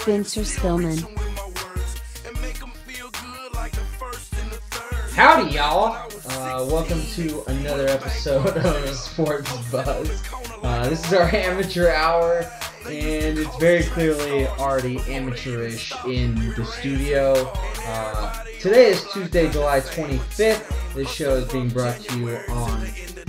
[0.00, 0.98] Spencer Spillman.
[5.12, 5.94] Howdy, y'all!
[6.26, 10.22] Uh, welcome to another episode of Sports Buzz.
[10.62, 12.50] Uh, this is our amateur hour,
[12.86, 17.52] and it's very clearly already amateurish in the studio.
[17.84, 20.94] Uh, today is Tuesday, July 25th.
[20.94, 22.86] This show is being brought to you on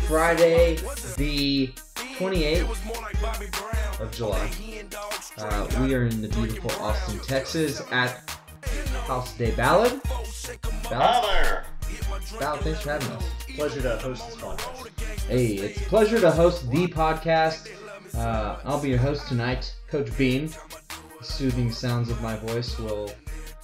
[0.07, 0.77] Friday,
[1.17, 1.67] the
[2.17, 3.70] 28th
[4.01, 4.49] of July.
[5.37, 8.29] Uh, we are in the beautiful Austin, Texas at
[9.05, 10.01] House Day Ballard.
[10.89, 11.65] Ballard?
[12.39, 13.25] Ballard, thanks for having us.
[13.55, 15.27] Pleasure to host this podcast.
[15.27, 17.69] Hey, it's a pleasure to host the podcast.
[18.15, 20.47] Uh, I'll be your host tonight, Coach Bean.
[21.19, 23.11] The soothing sounds of my voice will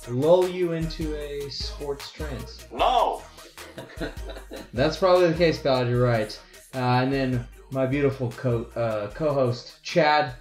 [0.09, 2.65] lull you into a sports trance.
[2.71, 3.23] No!
[4.73, 6.39] That's probably the case, Ballard, You're right.
[6.75, 10.33] Uh, and then my beautiful co- uh, co-host, Chad.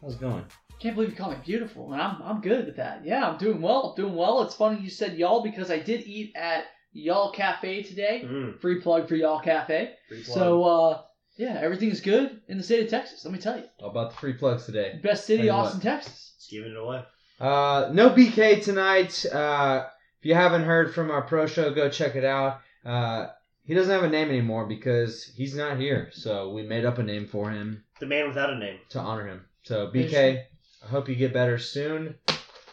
[0.00, 0.44] How's it going?
[0.78, 3.04] Can't believe you call me beautiful, and I'm I'm good with that.
[3.04, 3.94] Yeah, I'm doing well.
[3.96, 4.42] Doing well.
[4.42, 8.22] It's funny you said y'all because I did eat at Y'all Cafe today.
[8.24, 9.90] Mm, Free plug for Y'all Cafe.
[10.08, 10.34] free plug.
[10.34, 11.00] So uh,
[11.36, 13.24] yeah, everything's good in the state of Texas.
[13.24, 14.98] Let me tell you, How about the free plugs today?
[15.02, 15.82] best city, Tell you Austin, what.
[15.84, 16.34] Texas.
[16.38, 17.02] Just giving it away.
[17.38, 19.26] Uh, no BK tonight.
[19.26, 19.84] Uh,
[20.18, 22.60] if you haven't heard from our pro show, go check it out.
[22.84, 23.26] Uh,
[23.70, 26.10] he doesn't have a name anymore because he's not here.
[26.12, 28.78] So we made up a name for him The man without a name.
[28.88, 29.44] to honor him.
[29.62, 30.42] So BK,
[30.84, 32.16] I hope you get better soon.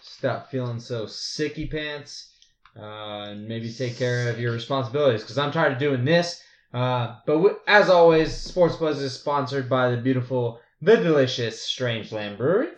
[0.01, 2.33] Stop feeling so sicky pants.
[2.75, 6.41] Uh, and maybe take care of your responsibilities because I'm tired of doing this.
[6.73, 12.11] Uh, but w- as always, Sports Buzz is sponsored by the beautiful, the delicious Strange
[12.11, 12.69] Land Brewery.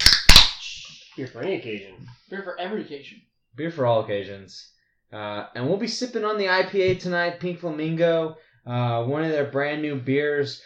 [1.16, 1.94] Beer for any occasion.
[2.30, 3.22] Beer for every occasion.
[3.56, 4.72] beer for all occasions.
[5.12, 9.46] Uh, and we'll be sipping on the IPA tonight, Pink Flamingo, uh, one of their
[9.50, 10.62] brand new beers.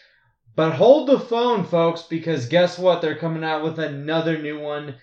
[0.56, 3.02] But hold the phone, folks, because guess what?
[3.02, 4.96] They're coming out with another new one.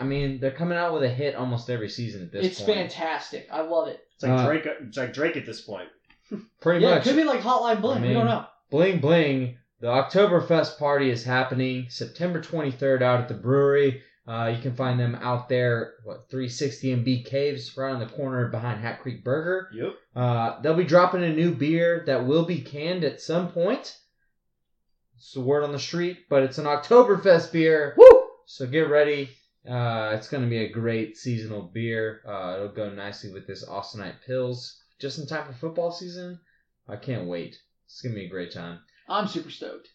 [0.00, 2.78] I mean, they're coming out with a hit almost every season at this It's point.
[2.78, 3.46] fantastic.
[3.52, 4.00] I love it.
[4.14, 4.66] It's like Uh, Drake.
[4.88, 5.88] It's like Drake at this point.
[6.60, 7.06] Pretty yeah, much.
[7.06, 8.02] it could be like Hotline Bling.
[8.02, 8.46] I we don't know.
[8.70, 14.02] Bling Bling, the Oktoberfest party is happening September 23rd out at the brewery.
[14.28, 18.06] Uh, you can find them out there, what, 360 and Bee Caves, right on the
[18.06, 19.70] corner behind Hat Creek Burger.
[19.72, 19.94] Yep.
[20.14, 23.96] Uh, they'll be dropping a new beer that will be canned at some point.
[25.16, 27.94] It's the word on the street, but it's an Oktoberfest beer.
[27.96, 28.28] Woo!
[28.44, 29.30] So get ready.
[29.66, 32.20] Uh, it's going to be a great seasonal beer.
[32.28, 34.82] Uh, it'll go nicely with this Austinite Pills.
[35.00, 36.38] Just in time for football season.
[36.86, 37.56] I can't wait.
[37.86, 38.80] It's going to be a great time.
[39.08, 39.88] I'm super stoked.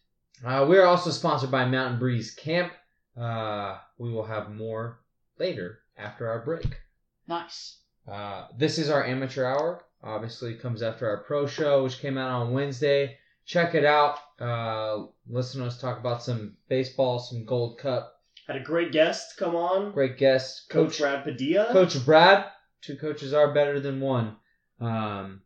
[0.44, 2.73] Uh, we're also sponsored by Mountain Breeze Camp.
[3.18, 5.00] Uh, we will have more
[5.38, 6.81] later after our break.
[7.28, 7.78] Nice.
[8.07, 9.84] Uh, this is our amateur hour.
[10.03, 13.18] Obviously, comes after our pro show, which came out on Wednesday.
[13.46, 14.18] Check it out.
[14.40, 18.22] Uh, listen to us talk about some baseball, some Gold Cup.
[18.47, 19.91] Had a great guest come on.
[19.94, 21.68] Great guest, Coach Coach Brad Padilla.
[21.72, 22.45] Coach Brad.
[22.81, 24.35] Two coaches are better than one.
[24.81, 25.41] Um,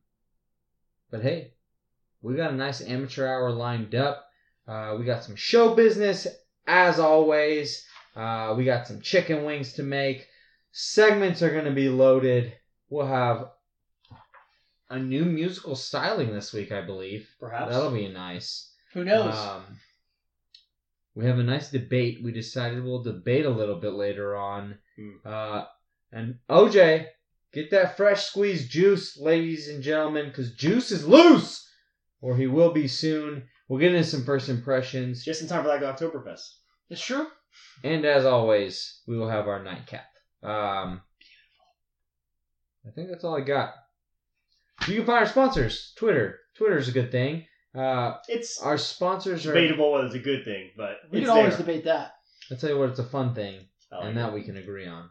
[1.11, 1.53] but hey,
[2.21, 4.25] we got a nice amateur hour lined up.
[4.67, 6.25] Uh, we got some show business
[6.67, 7.85] as always.
[8.15, 10.27] Uh, we got some chicken wings to make.
[10.71, 12.53] Segments are going to be loaded.
[12.89, 13.49] We'll have
[14.89, 17.27] a new musical styling this week, I believe.
[17.39, 17.71] Perhaps.
[17.71, 18.73] That'll be nice.
[18.93, 19.35] Who knows?
[19.35, 19.63] Um,
[21.15, 22.19] we have a nice debate.
[22.23, 24.77] We decided we'll debate a little bit later on.
[24.95, 25.11] Hmm.
[25.25, 25.65] Uh,
[26.11, 27.07] and OJ,
[27.53, 31.67] get that fresh squeezed juice, ladies and gentlemen, because juice is loose,
[32.21, 33.47] or he will be soon.
[33.67, 36.45] We'll get into some first impressions, Just in time for like Oktoberfest.
[36.89, 37.27] it's true.
[37.83, 40.05] and as always, we will have our nightcap.
[40.43, 41.01] Um,
[42.87, 43.73] I think that's all I got.
[44.87, 45.93] You can find our sponsors.
[45.97, 46.39] Twitter.
[46.55, 47.45] Twitter is a good thing.
[47.75, 49.53] Uh, It's our sponsors are.
[49.53, 51.65] debatable whether it's a good thing, but We can always there.
[51.65, 52.13] debate that.
[52.49, 54.15] I'll tell you what, it's a fun thing, like and it.
[54.15, 55.09] that we can agree on.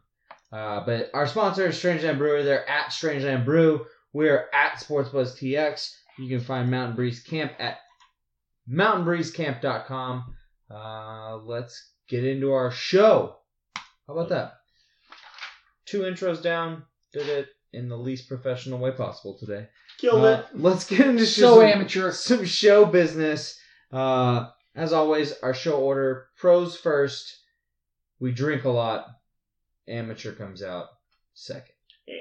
[0.52, 2.42] Uh, but our sponsor is Strangeland Brewery.
[2.44, 3.84] They're at Strangeland Brew.
[4.12, 5.90] We're at Sportsbuzz TX.
[6.18, 7.76] You can find Mountain Breeze Camp at
[8.70, 10.34] mountainbreezecamp.com.
[10.70, 13.36] Uh, let's get into our show.
[14.06, 14.54] How about that?
[15.84, 16.82] Two intros down.
[17.12, 19.68] Did it in the least professional way possible today.
[19.98, 20.58] Killed Uh, it.
[20.60, 22.10] let's get into So some, amateur.
[22.12, 23.58] some show business.
[23.92, 27.38] Uh, as always, our show order: pros first.
[28.18, 29.06] We drink a lot.
[29.88, 30.88] Amateur comes out
[31.34, 31.74] second.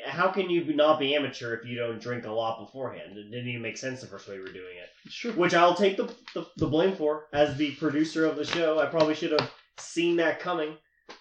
[0.05, 3.17] How can you not be amateur if you don't drink a lot beforehand?
[3.17, 4.89] It didn't even make sense the first way we were doing it.
[5.05, 5.31] It's true.
[5.33, 7.27] Which I'll take the, the, the blame for.
[7.33, 10.77] As the producer of the show, I probably should have seen that coming.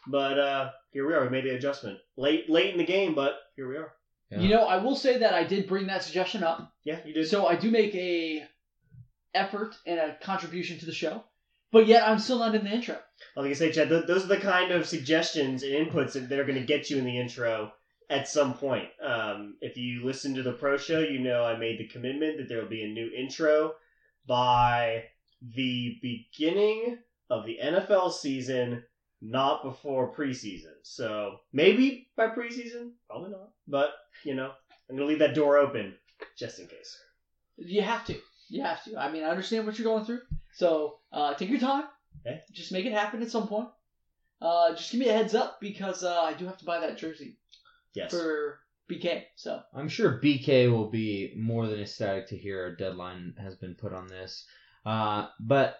[0.06, 1.22] But uh, here we are.
[1.24, 1.98] We made the adjustment.
[2.16, 3.92] Late late in the game, but here we are.
[4.30, 4.38] Yeah.
[4.40, 6.72] You know, I will say that I did bring that suggestion up.
[6.84, 7.28] Yeah, you did.
[7.28, 8.46] So I do make a
[9.34, 11.24] effort and a contribution to the show,
[11.72, 12.94] but yet I'm still not in the intro.
[13.36, 16.12] Like I was gonna say, Chad, th- those are the kind of suggestions and inputs
[16.12, 17.72] that that are gonna get you in the intro
[18.10, 18.88] at some point.
[19.02, 22.48] Um, if you listen to the pro show, you know I made the commitment that
[22.48, 23.74] there will be a new intro
[24.26, 25.04] by
[25.54, 26.98] the beginning
[27.30, 28.82] of the NFL season,
[29.20, 30.74] not before preseason.
[30.82, 33.50] So maybe by preseason, probably not.
[33.66, 33.90] But
[34.24, 34.52] you know,
[34.88, 35.94] I'm gonna leave that door open
[36.38, 36.98] just in case.
[37.56, 38.16] You have to.
[38.48, 38.96] You have to.
[38.96, 40.20] I mean, I understand what you're going through.
[40.52, 41.84] So uh, take your time.
[42.26, 42.42] Okay.
[42.52, 43.68] Just make it happen at some point.
[44.40, 46.98] Uh, just give me a heads up because uh, I do have to buy that
[46.98, 47.38] jersey
[47.94, 48.10] Yes.
[48.10, 48.58] for
[48.90, 49.24] BK.
[49.36, 53.74] So I'm sure BK will be more than ecstatic to hear a deadline has been
[53.74, 54.46] put on this.
[54.84, 55.76] Uh, but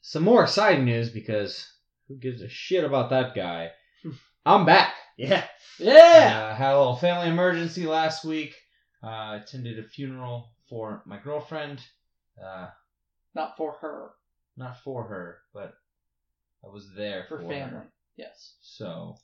[0.00, 1.70] some more exciting news because
[2.08, 3.70] who gives a shit about that guy?
[4.46, 4.94] I'm back.
[5.18, 5.44] Yeah.
[5.78, 6.50] yeah.
[6.52, 8.54] Uh, had a little family emergency last week.
[9.02, 11.80] Uh, attended a funeral for my girlfriend.
[12.42, 12.68] Uh,
[13.34, 14.10] Not for her,
[14.56, 15.74] not for her, but
[16.64, 17.74] I was there for for, family.
[17.74, 17.86] her.
[18.16, 19.16] Yes, So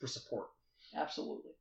[0.00, 0.48] for support.
[0.96, 1.52] Absolutely.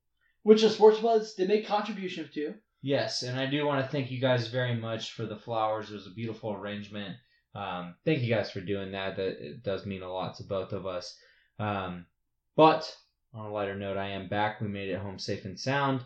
[0.44, 2.54] Which the Sports Buzz did make contribution to.
[2.82, 5.90] Yes, and I do want to thank you guys very much for the flowers.
[5.92, 7.18] It was a beautiful arrangement.
[7.54, 9.18] Um, thank you guys for doing that.
[9.18, 11.18] That it does mean a lot to both of us.
[11.60, 12.06] Um,
[12.56, 12.96] but
[13.34, 14.62] on a lighter note, I am back.
[14.62, 16.02] We made it home safe and sound.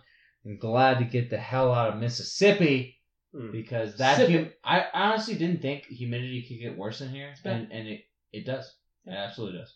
[0.45, 2.99] I'm glad to get the hell out of Mississippi
[3.35, 3.51] Hmm.
[3.51, 7.71] because that Sip hum- I honestly didn't think humidity could get worse in here, and
[7.71, 8.75] and it it does.
[9.05, 9.75] It absolutely does.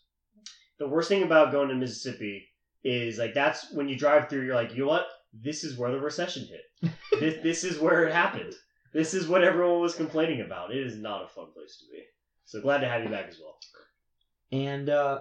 [0.78, 2.47] the worst thing about going to Mississippi
[2.84, 4.46] is like that's when you drive through.
[4.46, 5.06] You're like, you know what?
[5.34, 6.92] This is where the recession hit.
[7.20, 8.54] this this is where it happened.
[8.94, 10.72] This is what everyone was complaining about.
[10.72, 12.04] It is not a fun place to be.
[12.46, 13.58] So glad to have you back as well.
[14.52, 15.20] And uh,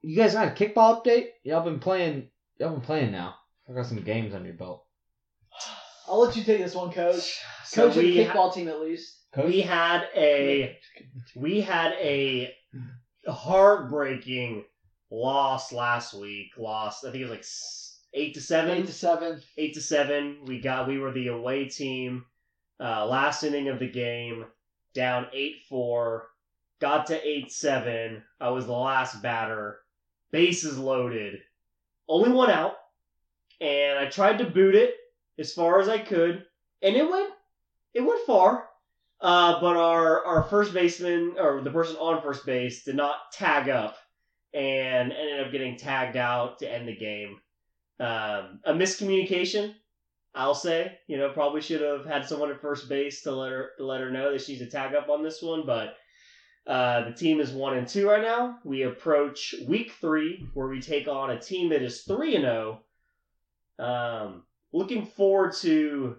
[0.00, 1.26] you guys got a kickball update?
[1.42, 2.28] Y'all been playing?
[2.58, 3.34] Y'all been playing now?
[3.68, 4.84] I got some games on your belt.
[6.08, 7.38] I'll let you take this one, Coach.
[7.64, 9.24] So Coach of the we ha- kickball team, at least.
[9.44, 10.74] we had a
[11.36, 12.50] we had a
[13.26, 14.64] heartbreaking
[15.10, 16.52] loss last week.
[16.56, 17.04] Lost.
[17.04, 18.78] I think it was like eight to seven.
[18.78, 19.42] Eight to seven.
[19.56, 20.38] eight to seven.
[20.46, 22.24] We got we were the away team.
[22.80, 24.46] Uh, last inning of the game,
[24.94, 26.28] down eight four.
[26.80, 28.22] Got to eight seven.
[28.40, 29.80] I was the last batter.
[30.30, 31.40] Bases loaded.
[32.08, 32.74] Only one out.
[33.60, 34.94] And I tried to boot it
[35.38, 36.44] as far as I could,
[36.82, 37.32] and it went
[37.94, 38.68] it went far.
[39.20, 43.68] Uh, but our our first baseman or the person on first base did not tag
[43.68, 43.96] up,
[44.54, 47.38] and ended up getting tagged out to end the game
[48.00, 49.74] um, a miscommunication.
[50.34, 53.70] I'll say, you know, probably should have had someone at first base to let her
[53.78, 55.66] let her know that she needs to tag up on this one.
[55.66, 55.96] But
[56.66, 58.58] uh, the team is one and two right now.
[58.64, 62.80] We approach week three, where we take on a team that is three and zero.
[63.78, 66.16] Um, looking forward to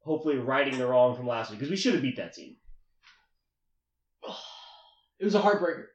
[0.00, 2.56] hopefully righting the wrong from last week because we should have beat that team.
[5.20, 5.86] It was a heartbreaker.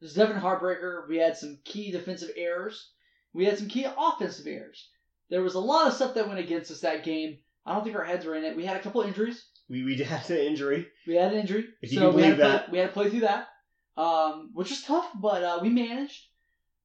[0.00, 1.08] It was definitely a heartbreaker.
[1.08, 2.90] We had some key defensive errors.
[3.32, 4.88] We had some key offensive errors.
[5.30, 7.38] There was a lot of stuff that went against us that game.
[7.64, 8.56] I don't think our heads were in it.
[8.56, 9.44] We had a couple injuries.
[9.68, 10.86] We we had an injury.
[11.06, 12.70] We had an injury, If you so can we had to believe play, that.
[12.70, 13.48] we had to play through that,
[13.96, 16.22] um, which was tough, but uh, we managed.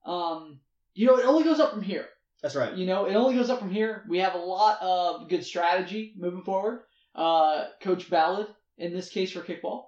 [0.06, 0.60] Um,
[0.96, 2.08] you know, it only goes up from here.
[2.42, 2.76] That's right.
[2.76, 4.04] You know, it only goes up from here.
[4.10, 6.82] We have a lot of good strategy moving forward.
[7.14, 8.48] Uh, Coach Ballard,
[8.80, 9.84] in this case for kickball,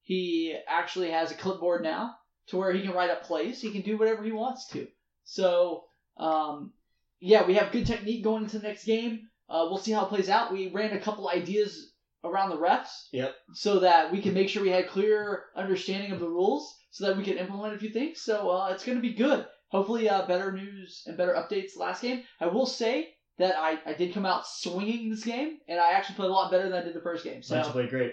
[0.00, 2.14] he actually has a clipboard now
[2.48, 3.60] to where he can write up plays.
[3.60, 4.86] He can do whatever he wants to.
[5.24, 5.84] So,
[6.16, 6.72] um,
[7.20, 9.28] yeah, we have good technique going into the next game.
[9.48, 10.52] Uh, we'll see how it plays out.
[10.52, 11.92] We ran a couple ideas
[12.24, 13.08] around the refs.
[13.12, 13.34] Yep.
[13.54, 17.16] So that we can make sure we had clear understanding of the rules, so that
[17.16, 18.22] we can implement a few things.
[18.22, 19.46] So uh, it's going to be good.
[19.68, 22.22] Hopefully, uh, better news and better updates last game.
[22.40, 26.16] I will say that I, I did come out swinging this game, and I actually
[26.16, 27.42] played a lot better than I did the first game.
[27.42, 28.12] So you played great.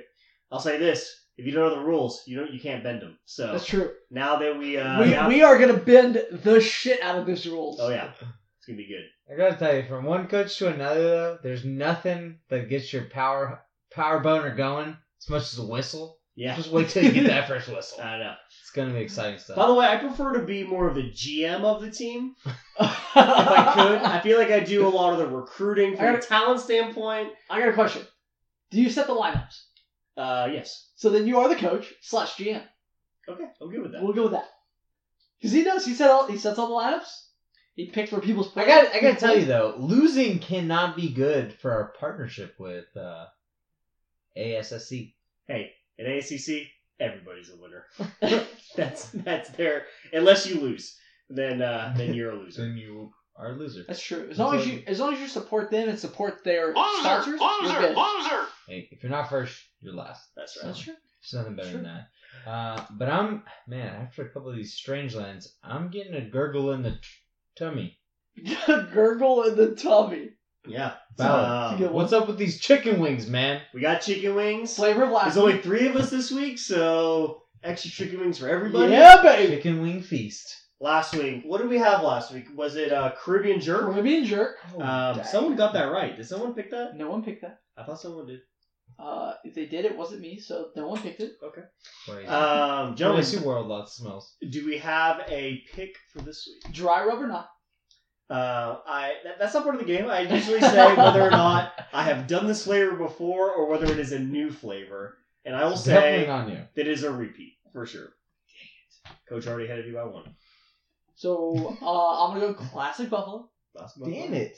[0.52, 3.18] I'll say this: if you don't know the rules, you don't you can't bend them.
[3.26, 3.92] So that's true.
[4.12, 7.26] now that we uh, we, now- we are going to bend the shit out of
[7.26, 7.80] this rules.
[7.82, 9.06] oh yeah, it's gonna be good.
[9.32, 13.06] I gotta tell you, from one coach to another, though, there's nothing that gets your
[13.06, 16.18] power power boner going as much as a whistle.
[16.36, 16.56] Yeah.
[16.56, 18.02] Just wait till you get that first whistle.
[18.02, 18.34] I don't know.
[18.62, 19.56] It's gonna be exciting stuff.
[19.58, 22.56] By the way, I prefer to be more of the GM of the team if
[23.16, 24.02] I could.
[24.04, 26.60] I feel like I do a lot of the recruiting I from a gotta- talent
[26.62, 27.30] standpoint.
[27.50, 28.04] I got a question.
[28.72, 29.64] Do you set the lineups?
[30.20, 30.90] Uh, yes.
[30.96, 32.62] So then you are the coach slash GM.
[33.30, 34.04] Okay, I'm good with that.
[34.04, 34.50] We'll go with that.
[35.40, 35.86] Because he does.
[35.86, 36.28] He set all.
[36.28, 37.28] He sets all the lineups.
[37.76, 38.52] He picks where people's.
[38.58, 42.86] I got I gotta tell you though, losing cannot be good for our partnership with
[42.98, 43.28] uh,
[44.38, 45.14] ASSC.
[45.48, 46.68] Hey, in ACC,
[47.00, 47.86] everybody's a winner.
[48.76, 50.98] that's that's their unless you lose,
[51.30, 52.64] then uh, then you're a loser.
[52.64, 53.86] Then you are a loser.
[53.88, 54.28] That's true.
[54.30, 57.72] As long as you, as long as you support them and support their sponsors, Loser,
[57.72, 57.96] you're good.
[57.96, 58.46] loser.
[58.70, 60.22] Hey, if you're not first, you're last.
[60.36, 60.68] That's right.
[60.68, 60.94] That's true.
[60.94, 61.82] There's nothing better Sure.
[61.82, 61.92] than
[62.46, 62.50] that.
[62.50, 63.96] Uh, but I'm man.
[63.96, 66.98] After a couple of these strange lands, I'm getting a gurgle in the t-
[67.58, 67.98] tummy.
[68.68, 70.30] Gurgle in the tummy.
[70.68, 70.94] Yeah.
[71.18, 73.62] Ballard, Um, what's up with these chicken wings, man?
[73.74, 74.76] we got chicken wings.
[74.76, 75.24] Flavor of last.
[75.36, 78.92] There's only three of us this week, so extra chicken wings for everybody.
[78.94, 79.56] Yeah, baby.
[79.56, 80.56] Chicken wing feast.
[80.82, 82.46] Last week, what did we have last week?
[82.56, 83.82] Was it uh, Caribbean jerk?
[83.92, 84.58] Caribbean jerk.
[84.78, 86.16] Oh, Um, someone got that right.
[86.16, 86.96] Did someone pick that?
[86.96, 87.60] No one picked that.
[87.76, 88.40] I thought someone did.
[88.98, 91.34] Uh, if they did, it wasn't me, so no one picked it.
[91.44, 91.62] Okay.
[92.08, 92.28] Crazy.
[92.28, 94.36] Um, Gentlemen, gentlemen, World lots of smells.
[94.50, 96.74] do we have a pick for this week?
[96.74, 97.50] Dry rub or not?
[98.30, 100.08] Uh, I that, that's not part of the game.
[100.08, 103.98] I usually say whether or not I have done this flavor before or whether it
[104.00, 106.56] is a new flavor, and I will Definitely say not new.
[106.76, 108.04] that it is a repeat for sure.
[108.06, 109.30] Dang it.
[109.30, 110.36] Coach already ahead of you by one.
[111.16, 113.50] So uh, I'm gonna go classic buffalo.
[113.76, 114.58] Basketball Damn it.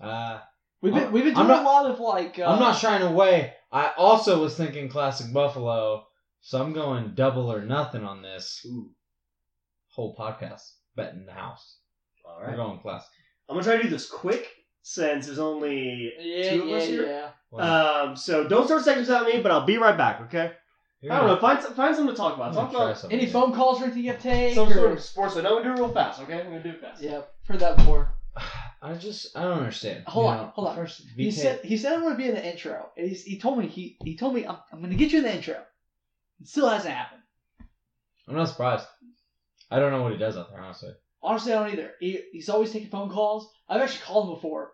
[0.00, 0.38] Uh,
[0.86, 2.38] We've been we've been doing not- a lot of like.
[2.38, 3.52] Uh, I'm not shying away.
[3.72, 6.06] I also was thinking classic Buffalo,
[6.40, 8.90] so I'm going double or nothing on this Ooh,
[9.88, 10.62] whole podcast.
[10.94, 11.78] Bet in the house.
[12.24, 13.08] all We're going classic.
[13.48, 14.48] I'm gonna try to do this quick
[14.82, 17.32] since there's only Yeah, two of yeah, us here.
[17.52, 17.60] yeah.
[17.60, 20.20] Um, so don't start seconds without me, but I'll be right back.
[20.22, 20.52] Okay?
[21.00, 21.36] you're I don't know.
[21.38, 22.54] Find some- find something to talk about.
[22.54, 23.18] Talk about something.
[23.18, 24.54] Any phone calls or anything you have to take?
[24.54, 25.34] some or- sort of sports.
[25.34, 26.20] So no, we do it real fast.
[26.22, 26.40] Okay?
[26.40, 27.02] I'm gonna do it fast.
[27.02, 28.12] Yeah, heard that before.
[28.86, 30.04] I just I don't understand.
[30.06, 30.76] Hold You on, know, hold on.
[30.76, 33.58] First, He said he said I'm gonna be in the intro, and he's, he told
[33.58, 35.60] me he he told me I'm, I'm gonna get you in the intro.
[36.40, 37.22] It still hasn't happened.
[38.28, 38.86] I'm not surprised.
[39.70, 40.92] I don't know what he does out there, honestly.
[41.20, 41.90] Honestly, I don't either.
[41.98, 43.50] He, he's always taking phone calls.
[43.68, 44.72] I've actually called him before,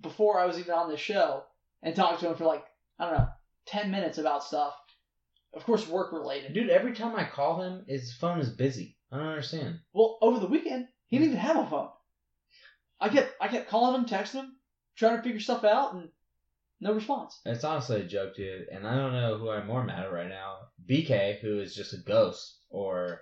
[0.00, 1.42] before I was even on this show,
[1.82, 2.64] and talked to him for like
[3.00, 3.28] I don't know,
[3.66, 4.74] ten minutes about stuff.
[5.54, 6.52] Of course, work related.
[6.52, 8.96] Dude, every time I call him, his phone is busy.
[9.10, 9.80] I don't understand.
[9.92, 11.88] Well, over the weekend, he didn't even have a phone.
[13.00, 14.56] I kept I kept calling him, texting him,
[14.96, 16.08] trying to figure stuff out, and
[16.80, 17.40] no response.
[17.44, 18.68] It's honestly a joke, dude.
[18.72, 20.56] And I don't know who I'm more mad at right now.
[20.88, 23.20] BK, who is just a ghost, or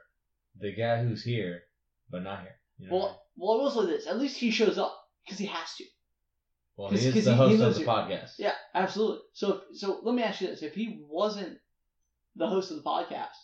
[0.58, 1.62] the guy who's here
[2.10, 2.56] but not here.
[2.78, 2.96] You know?
[2.96, 5.84] Well, well, I will say this: at least he shows up because he has to.
[6.76, 7.88] well, he is the he- he host of the here.
[7.88, 8.32] podcast.
[8.38, 9.20] Yeah, absolutely.
[9.32, 11.58] So, if, so let me ask you this: If he wasn't
[12.36, 13.36] the host of the podcast,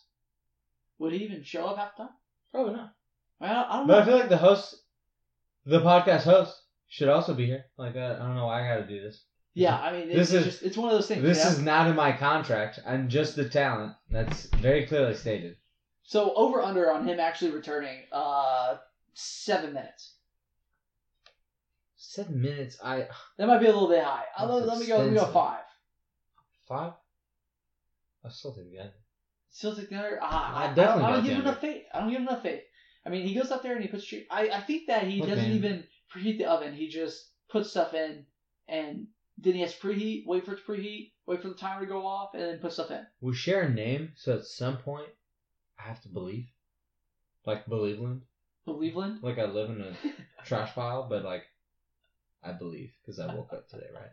[0.98, 2.12] would he even show up half the time?
[2.52, 2.94] Probably not.
[3.40, 4.76] I don't, I don't But I feel like the host,
[5.66, 7.64] the podcast host, should also be here.
[7.76, 9.24] Like, uh, I don't know why I got to do this.
[9.54, 11.22] yeah, I mean, This it's is- just it's one of those things.
[11.22, 11.50] This know?
[11.50, 12.80] is not in my contract.
[12.86, 13.94] I'm just the talent.
[14.10, 15.56] That's very clearly stated.
[16.04, 18.76] so over under on him actually returning uh
[19.14, 20.14] seven minutes.
[21.96, 22.76] Seven minutes.
[22.82, 23.06] I
[23.38, 24.24] That might be a little bit high.
[24.44, 24.98] Let, let me go.
[24.98, 25.62] Let me go five.
[26.68, 26.92] five.
[28.24, 28.90] I still think again.
[29.50, 30.18] Still take the under.
[30.22, 31.82] Ah, I I, definitely I, don't got give him enough faith.
[31.94, 32.62] I don't give him enough faith.
[33.04, 34.06] I mean, he goes up there and he puts.
[34.06, 35.56] tre- I I think that he Look, doesn't man.
[35.56, 36.74] even preheat the oven.
[36.74, 38.26] He just puts stuff in,
[38.68, 39.06] and
[39.38, 41.86] then he has to preheat, wait for it to preheat, wait for the timer to
[41.86, 43.04] go off, and then put stuff in.
[43.20, 45.08] We share a name, so at some point,
[45.78, 46.46] I have to believe.
[47.44, 48.20] Like Believeland.
[48.68, 49.22] Believeland.
[49.22, 49.96] Like I live in a
[50.44, 51.44] trash pile, but like
[52.42, 54.10] I believe because I woke up today, right?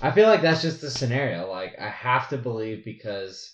[0.00, 1.50] I feel like that's just the scenario.
[1.50, 3.52] Like I have to believe because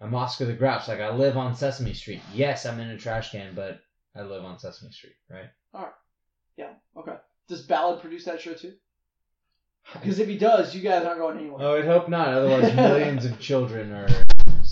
[0.00, 0.88] I'm Oscar the Grouch.
[0.88, 2.20] Like I live on Sesame Street.
[2.34, 3.80] Yes, I'm in a trash can, but
[4.14, 5.50] I live on Sesame Street, right?
[5.72, 5.92] All right.
[6.56, 6.72] Yeah.
[6.96, 7.16] Okay.
[7.48, 8.74] Does Ballard produce that show too?
[9.92, 11.64] Because if he does, you guys aren't going anywhere.
[11.64, 12.28] Oh, I'd hope not.
[12.28, 14.25] Otherwise, millions of children are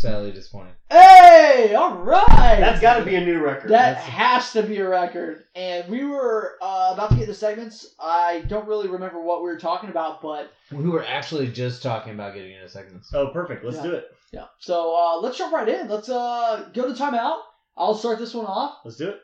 [0.04, 0.74] sadly disappointed.
[0.90, 2.58] Hey, all right.
[2.60, 3.70] That's got to be a new record.
[3.70, 5.44] That That's- has to be a record.
[5.54, 7.94] And we were uh, about to get the segments.
[7.98, 12.12] I don't really remember what we were talking about, but We were actually just talking
[12.12, 13.12] about getting into segments.
[13.14, 13.64] oh, perfect.
[13.64, 13.82] Let's Yeah.
[13.82, 14.04] do it.
[14.32, 14.44] yeah.
[14.58, 15.88] So uh, let's jump right in.
[15.88, 17.38] Let's uh, go to timeout.
[17.76, 18.80] I'll start this one off.
[18.84, 19.20] Let's do it.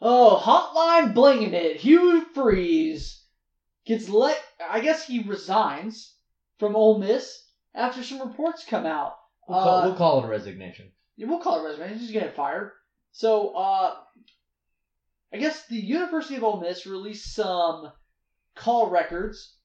[0.00, 1.76] Oh, hotline blinging it.
[1.76, 3.22] Hugh Freeze
[3.86, 4.42] gets let.
[4.68, 6.14] I guess he resigns
[6.58, 7.42] from Ole Miss
[7.74, 9.14] after some reports come out.
[9.48, 10.90] We'll call, Uh, we'll call it a resignation.
[11.16, 11.88] Yeah, we'll call it resume.
[11.88, 12.72] He's just getting fired.
[13.12, 13.96] So, uh,
[15.32, 17.92] I guess the University of Ole Miss released some
[18.54, 19.56] call records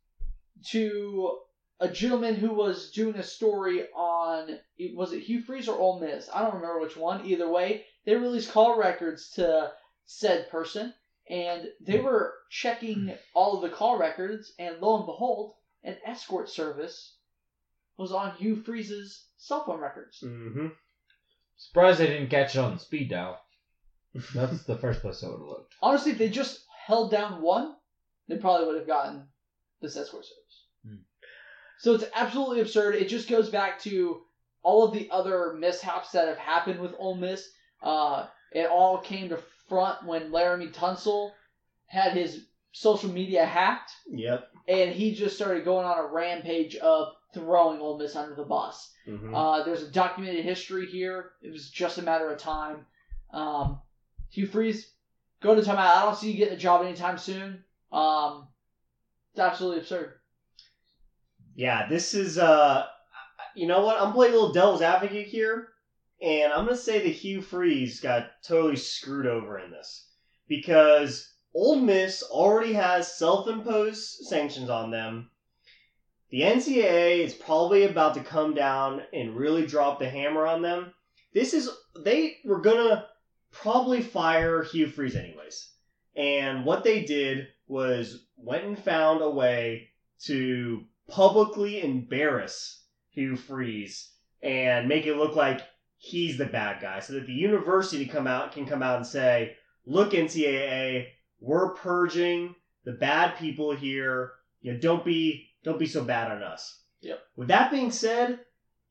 [0.67, 1.39] to
[1.79, 4.59] a gentleman who was doing a story on
[4.93, 6.29] was it Hugh Freeze or Ole Miss?
[6.33, 7.25] I don't remember which one.
[7.25, 9.71] Either way, they released call records to
[10.05, 10.93] said person,
[11.29, 16.50] and they were checking all of the call records, and lo and behold, an escort
[16.50, 17.15] service
[18.01, 20.20] was on Hugh Freeze's cell phone records.
[20.24, 20.67] Mm-hmm.
[21.58, 23.39] Surprised they didn't catch it on the speed dial.
[24.34, 25.75] That's the first place I would have looked.
[25.81, 27.75] Honestly, if they just held down one,
[28.27, 29.27] they probably would have gotten
[29.81, 30.65] this escort service.
[30.86, 31.01] Hmm.
[31.79, 32.96] So it's absolutely absurd.
[32.96, 34.22] It just goes back to
[34.63, 37.48] all of the other mishaps that have happened with Ole Miss.
[37.81, 39.39] Uh, it all came to
[39.70, 41.31] front when Laremy Tunsil
[41.88, 44.48] had his social media hacked, Yep.
[44.67, 48.93] and he just started going on a rampage of throwing Ole Miss under the bus.
[49.07, 49.33] Mhm.
[49.35, 51.33] Uh, there's a documented history here.
[51.41, 52.85] It was just a matter of time.
[53.31, 53.81] Um,
[54.29, 54.93] Hugh Freeze,
[55.41, 55.77] go to timeout.
[55.79, 57.63] I don't see you getting a job anytime soon.
[57.91, 58.47] Um,
[59.31, 60.19] it's absolutely absurd.
[61.55, 62.88] Yeah, this is uh
[63.55, 64.00] you know what?
[64.01, 65.69] I'm playing a little devil's advocate here,
[66.21, 70.07] and I'm gonna say that Hugh Freeze got totally screwed over in this.
[70.47, 75.30] Because Ole Miss already has self imposed sanctions on them.
[76.31, 80.93] The NCAA is probably about to come down and really drop the hammer on them.
[81.33, 81.69] This is
[82.05, 83.05] they were gonna
[83.51, 85.73] probably fire Hugh Freeze anyways.
[86.15, 89.89] And what they did was went and found a way
[90.23, 95.61] to publicly embarrass Hugh Freeze and make it look like
[95.97, 99.57] he's the bad guy, so that the university come out can come out and say,
[99.85, 101.09] "Look, NCAA,
[101.41, 104.31] we're purging the bad people here.
[104.61, 107.20] You know, don't be don't be so bad on us." Yep.
[107.36, 108.39] With that being said,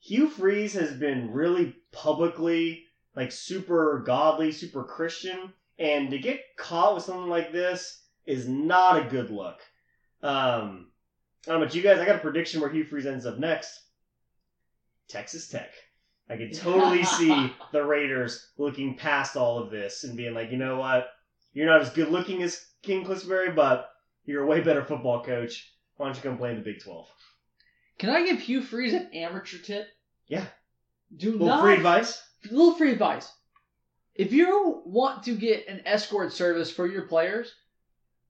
[0.00, 6.95] Hugh Freeze has been really publicly like super godly, super Christian, and to get caught
[6.95, 9.61] with something like this is not a good look.
[10.23, 10.91] Um,
[11.47, 11.99] I don't know about you guys.
[11.99, 13.81] I got a prediction where Hugh Freeze ends up next.
[15.09, 15.71] Texas Tech.
[16.29, 20.59] I can totally see the Raiders looking past all of this and being like, you
[20.59, 21.09] know what?
[21.53, 23.90] You're not as good looking as King Clisbury, but
[24.25, 25.75] you're a way better football coach.
[26.01, 27.07] Why don't you come play in the Big 12?
[27.99, 29.87] Can I give Hugh Freeze an amateur tip?
[30.29, 30.47] Yeah.
[31.15, 32.27] Do little not free advice.
[32.51, 33.31] little free advice.
[34.15, 37.55] If you want to get an escort service for your players,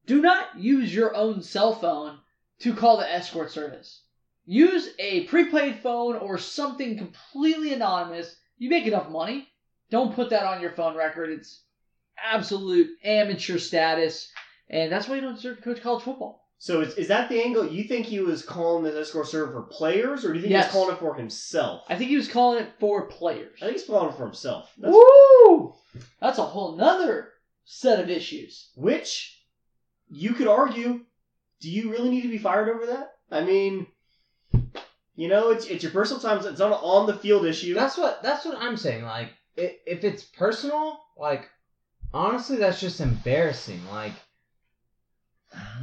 [0.04, 2.18] do not use your own cell phone
[2.58, 4.02] to call the escort service.
[4.46, 8.34] Use a prepaid phone or something completely anonymous.
[8.58, 9.46] You make enough money.
[9.92, 11.30] Don't put that on your phone record.
[11.30, 11.62] It's
[12.20, 14.28] absolute amateur status,
[14.68, 16.49] and that's why you don't deserve to coach college football.
[16.62, 17.66] So is, is that the angle?
[17.66, 20.58] You think he was calling this escort server for players, or do you think he
[20.58, 21.84] was calling it for himself?
[21.88, 23.58] I think he was calling it for players.
[23.62, 24.70] I think he's calling it for himself.
[24.76, 25.72] That's, Woo!
[26.20, 27.32] That's a whole nother
[27.64, 28.68] set of issues.
[28.76, 29.42] which
[30.10, 31.00] you could argue,
[31.60, 33.14] do you really need to be fired over that?
[33.30, 33.86] I mean,
[35.14, 36.44] you know, it's it's your personal time.
[36.44, 37.72] It's on on the field issue.
[37.72, 39.04] That's what that's what I'm saying.
[39.04, 41.48] Like, i if it's personal, like,
[42.12, 43.80] honestly, that's just embarrassing.
[43.90, 44.12] Like,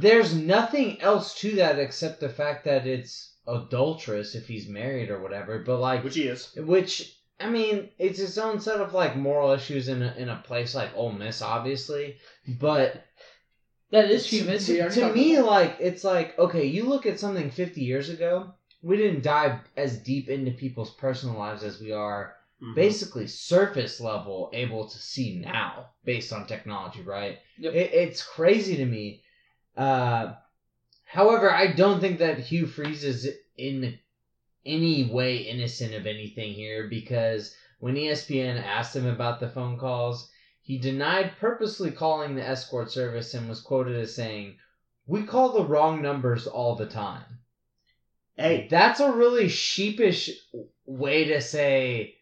[0.00, 5.20] there's nothing else to that except the fact that it's adulterous if he's married or
[5.20, 5.58] whatever.
[5.60, 6.54] But like, which he is.
[6.56, 10.42] which I mean, it's its own set of like moral issues in a, in a
[10.44, 12.16] place like Ole Miss, obviously.
[12.60, 13.04] But
[13.90, 14.54] That is human.
[14.54, 18.08] We to, to me, about like it's like okay, you look at something 50 years
[18.08, 18.52] ago.
[18.80, 22.74] We didn't dive as deep into people's personal lives as we are Mhm.
[22.74, 27.38] basically surface level able to see now based on technology, right?
[27.58, 27.72] Yep.
[27.72, 29.22] It, it's crazy to me.
[29.78, 30.34] Uh,
[31.04, 33.98] however, I don't think that Hugh Freeze is in
[34.66, 40.30] any way innocent of anything here because when ESPN asked him about the phone calls,
[40.60, 44.56] he denied purposely calling the escort service and was quoted as saying,
[45.06, 47.38] We call the wrong numbers all the time.
[48.36, 50.28] Hey, That's a really sheepish
[50.86, 52.16] way to say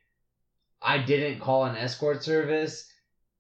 [0.83, 2.87] I didn't call an escort service,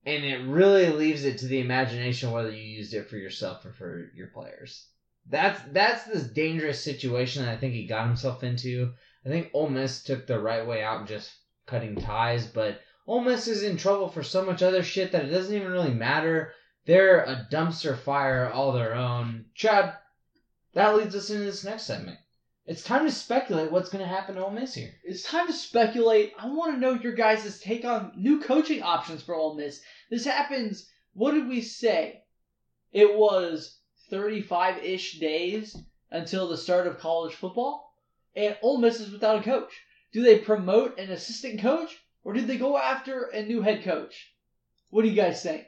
[0.06, 3.72] and it really leaves it to the imagination whether you used it for yourself or
[3.72, 4.86] for your players.
[5.28, 8.92] That's that's this dangerous situation that I think he got himself into.
[9.24, 11.34] I think Ole Miss took the right way out, just
[11.66, 15.30] cutting ties, but Ole Miss is in trouble for so much other shit that it
[15.30, 16.52] doesn't even really matter.
[16.84, 19.46] They're a dumpster fire all their own.
[19.54, 19.96] Chad,
[20.74, 22.18] that leads us into this next segment.
[22.66, 24.92] It's time to speculate what's going to happen to Ole Miss here.
[25.04, 26.32] It's time to speculate.
[26.36, 29.80] I want to know your guys' take on new coaching options for Ole Miss.
[30.10, 32.24] This happens, what did we say?
[32.92, 33.78] It was
[34.10, 35.76] 35 ish days
[36.10, 37.94] until the start of college football,
[38.34, 39.72] and Ole Miss is without a coach.
[40.12, 44.34] Do they promote an assistant coach, or do they go after a new head coach?
[44.90, 45.66] What do you guys think?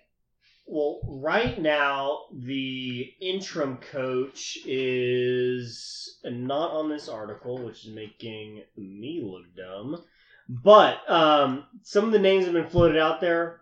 [0.70, 9.22] Well, right now the interim coach is not on this article, which is making me
[9.24, 10.04] look dumb.
[10.48, 13.60] But um, some of the names have been floated out there.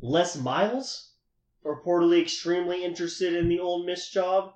[0.00, 1.10] Les Miles,
[1.64, 4.52] reportedly extremely interested in the Ole Miss job.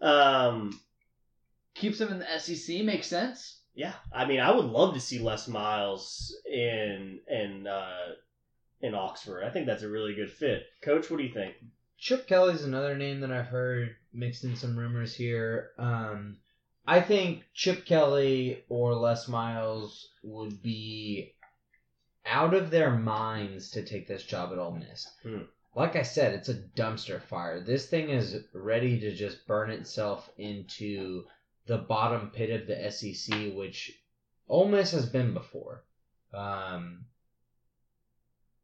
[0.00, 0.78] Um,
[1.74, 3.60] Keeps him in the SEC makes sense.
[3.74, 8.08] yeah, I mean, I would love to see Les Miles in in uh,
[8.80, 9.44] in Oxford.
[9.44, 10.64] I think that's a really good fit.
[10.82, 11.54] Coach, what do you think?
[11.98, 15.70] Chip Kelly's another name that I've heard mixed in some rumors here.
[15.78, 16.38] Um,
[16.86, 21.34] I think Chip Kelly or Les Miles would be
[22.24, 25.06] out of their minds to take this job at Ole Miss.
[25.22, 25.42] Hmm.
[25.74, 27.60] Like I said, it's a dumpster fire.
[27.60, 31.24] This thing is ready to just burn itself into
[31.66, 33.92] the bottom pit of the SEC, which
[34.48, 35.84] Ole Miss has been before.
[36.34, 37.04] Um,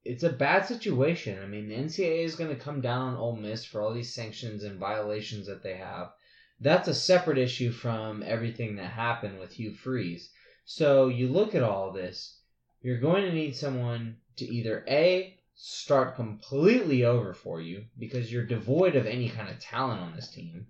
[0.06, 1.42] it's a bad situation.
[1.42, 4.14] I mean, the NCAA is going to come down on Ole Miss for all these
[4.14, 6.12] sanctions and violations that they have.
[6.60, 10.30] That's a separate issue from everything that happened with Hugh Freeze.
[10.64, 12.38] So you look at all this,
[12.80, 18.46] you're going to need someone to either A, start completely over for you because you're
[18.46, 20.66] devoid of any kind of talent on this team,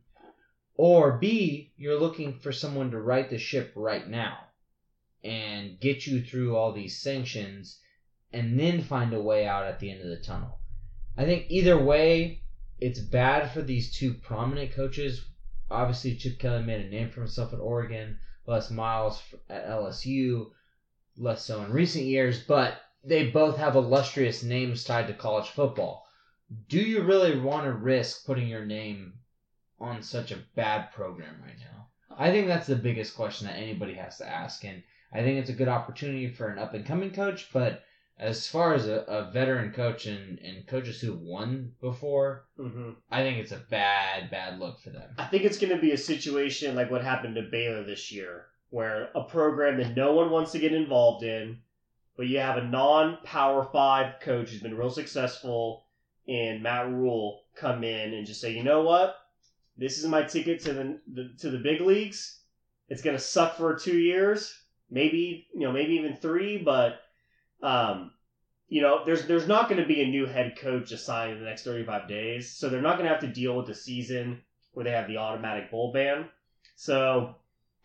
[0.77, 4.39] or B, you're looking for someone to right the ship right now
[5.25, 7.81] and get you through all these sanctions
[8.37, 10.59] and then find a way out at the end of the tunnel.
[11.17, 12.43] I think either way,
[12.79, 15.25] it's bad for these two prominent coaches.
[15.71, 20.51] Obviously, Chip Kelly made a name for himself at Oregon, Les Miles at LSU,
[21.17, 26.07] less so in recent years, but they both have illustrious names tied to college football.
[26.69, 29.15] Do you really want to risk putting your name
[29.81, 31.89] on such a bad program right now?
[32.19, 35.51] I think that's the biggest question that anybody has to ask, and I think it's
[35.51, 37.83] a good opportunity for an up and coming coach, but
[38.19, 42.93] as far as a, a veteran coach and, and coaches who've won before, Mm-hmm.
[43.11, 45.11] I think it's a bad, bad look for them.
[45.19, 48.47] I think it's going to be a situation like what happened to Baylor this year,
[48.71, 51.59] where a program that no one wants to get involved in,
[52.17, 55.85] but you have a non-power five coach who's been real successful
[56.27, 59.17] in Matt Rhule come in and just say, you know what,
[59.77, 62.41] this is my ticket to the, the to the big leagues.
[62.89, 64.59] It's going to suck for two years,
[64.91, 67.01] maybe you know maybe even three, but
[67.67, 68.13] um,
[68.69, 71.45] you know, there's there's not going to be a new head coach assigned in the
[71.45, 74.41] next 35 days, so they're not going to have to deal with the season
[74.73, 76.27] where they have the automatic bowl ban.
[76.77, 77.35] So,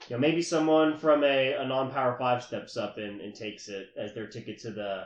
[0.08, 3.88] you know, maybe someone from a, a non-power five steps up and, and takes it
[3.98, 5.06] as their ticket to the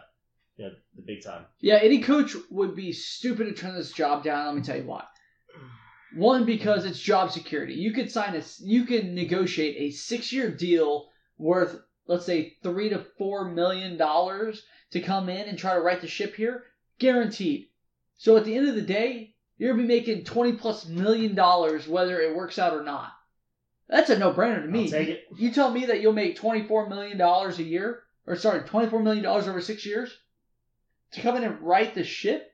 [0.58, 1.46] you know the big time.
[1.60, 4.48] Yeah, any coach would be stupid to turn this job down.
[4.48, 5.04] Let me tell you why.
[6.16, 7.74] One, because it's job security.
[7.74, 11.78] You could sign a, you could negotiate a six-year deal worth,
[12.08, 16.08] let's say, three to four million dollars to come in and try to right the
[16.08, 16.64] ship here,
[17.00, 17.68] guaranteed.
[18.18, 21.88] So at the end of the day, you're gonna be making twenty plus million dollars
[21.88, 23.12] whether it works out or not.
[23.88, 24.92] That's a no-brainer to me.
[24.92, 25.26] It.
[25.38, 29.24] You tell me that you'll make twenty-four million dollars a year, or sorry, twenty-four million
[29.24, 30.18] dollars over six years
[31.12, 32.52] to come in and right the ship.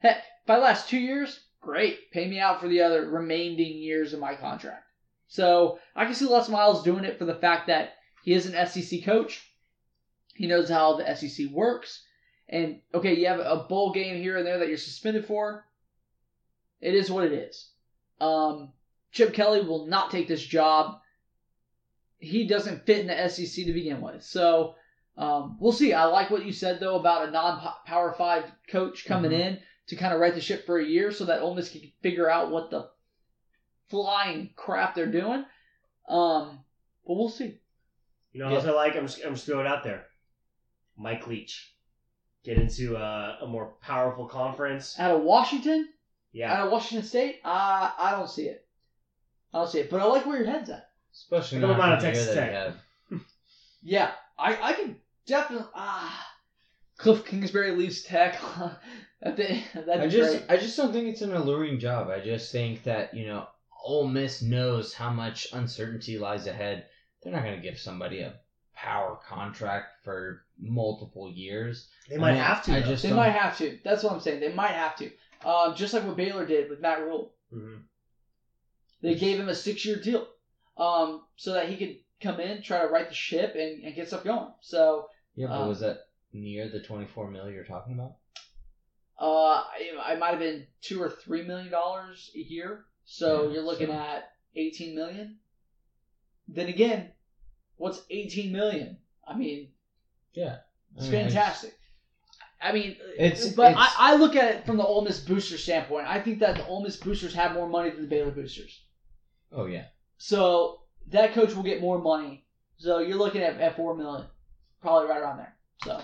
[0.00, 2.10] Heck, if I last two years, great.
[2.12, 4.84] Pay me out for the other remaining years of my contract.
[5.26, 7.94] So I can see Les Miles doing it for the fact that
[8.28, 9.42] he is an SEC coach.
[10.34, 12.04] He knows how the SEC works.
[12.46, 15.64] And okay, you have a bowl game here and there that you're suspended for.
[16.82, 17.70] It is what it is.
[18.20, 18.72] Um,
[19.12, 21.00] Chip Kelly will not take this job.
[22.18, 24.22] He doesn't fit in the SEC to begin with.
[24.22, 24.74] So
[25.16, 25.94] um, we'll see.
[25.94, 29.40] I like what you said though about a non-power five coach coming Mhm.
[29.40, 31.80] in to kind of right the ship for a year, so that Ole Miss can
[32.02, 32.90] figure out what the
[33.88, 35.46] flying crap they're doing.
[36.06, 36.62] Um,
[37.06, 37.58] but we'll see.
[38.38, 38.94] You know, what else I like.
[38.94, 40.04] I'm just, I'm just throwing it out there.
[40.96, 41.74] Mike Leach,
[42.44, 44.96] get into a, a more powerful conference.
[44.96, 45.88] Out of Washington,
[46.30, 48.64] Yeah, out of Washington State, uh, I don't see it.
[49.52, 49.90] I don't see it.
[49.90, 50.88] But I like where your head's at.
[51.12, 52.74] Especially Come not on, from the Texas year that
[53.10, 53.20] Tech.
[53.82, 54.96] Yeah, I, I can
[55.26, 55.66] definitely.
[55.74, 56.32] Ah,
[56.96, 58.40] Kliff Kingsbury leaves Tech.
[59.20, 60.46] that be, that'd I just great.
[60.48, 62.08] I just don't think it's an alluring job.
[62.08, 63.48] I just think that, you know,
[63.82, 66.86] Ole Miss knows how much uncertainty lies ahead.
[67.22, 68.38] They're not gonna give somebody a
[68.74, 71.88] power contract for multiple years.
[72.08, 72.72] they might I mean, have to.
[72.76, 72.86] I though.
[72.88, 73.78] just They don't- might have to.
[73.84, 74.40] That's what I'm saying.
[74.40, 75.10] They might have to.
[75.44, 77.32] Um, just like what Baylor did with Matt Rhule.
[77.52, 77.82] Mhm.
[79.00, 80.26] They gave him a six year deal
[80.76, 84.08] um, so that he could come in, try to right the ship, and, and get
[84.08, 84.52] stuff going.
[84.60, 88.16] So Yeah, but Um, was that near the twenty four mil you're talking about?
[89.20, 92.84] uh, I, I might have been two or three million dollars a year.
[93.04, 95.38] So Yeah, you're looking so- at eighteen million.
[96.48, 97.10] Then again,
[97.76, 98.98] what's eighteen million?
[99.26, 99.68] I mean,
[100.34, 100.58] Yeah.
[100.96, 101.74] It's I just- fantastic.
[102.60, 105.56] I mean, It's- but it's- I, I look at it from the Ole Miss booster
[105.58, 106.08] standpoint.
[106.08, 108.82] I think that the Ole Miss boosters have more money than the Baylor boosters.
[109.52, 109.84] Oh yeah.
[110.16, 112.44] So that coach will get more money.
[112.78, 114.26] So you're looking at, at four million,
[114.80, 115.54] probably right around there.
[115.84, 116.00] So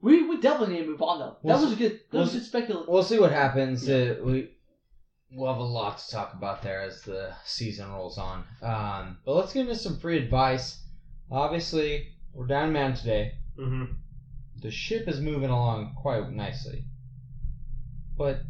[0.00, 1.36] we, we definitely need to move on though.
[1.42, 2.88] We'll that was a good that we'll was s- good speculative.
[2.88, 3.88] We'll see what happens.
[3.88, 4.50] Uh, we
[5.34, 8.44] we'll have a lot to talk about there as the season rolls on.
[8.62, 10.80] Um, but let's get into some free advice.
[11.30, 13.32] Obviously, we're down man today.
[13.56, 13.84] hmm
[14.60, 16.84] The ship is moving along quite nicely.
[18.16, 18.40] But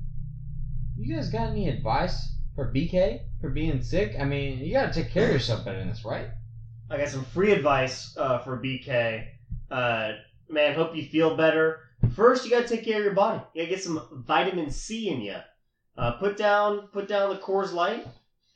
[0.97, 4.15] you guys got any advice for BK for being sick?
[4.19, 6.29] I mean, you got to take care of yourself better than this, right?
[6.91, 9.27] I got some free advice uh, for BK.
[9.71, 10.13] Uh,
[10.49, 11.81] man, hope you feel better.
[12.15, 13.43] First, you gotta take care of your body.
[13.55, 15.37] You gotta get some vitamin C in you.
[15.97, 18.07] Uh, put down, put down the Coors Light.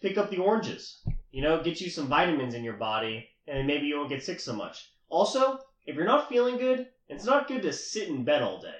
[0.00, 1.00] Pick up the oranges.
[1.30, 4.40] You know, get you some vitamins in your body, and maybe you won't get sick
[4.40, 4.90] so much.
[5.08, 8.74] Also, if you're not feeling good, it's not good to sit in bed all day.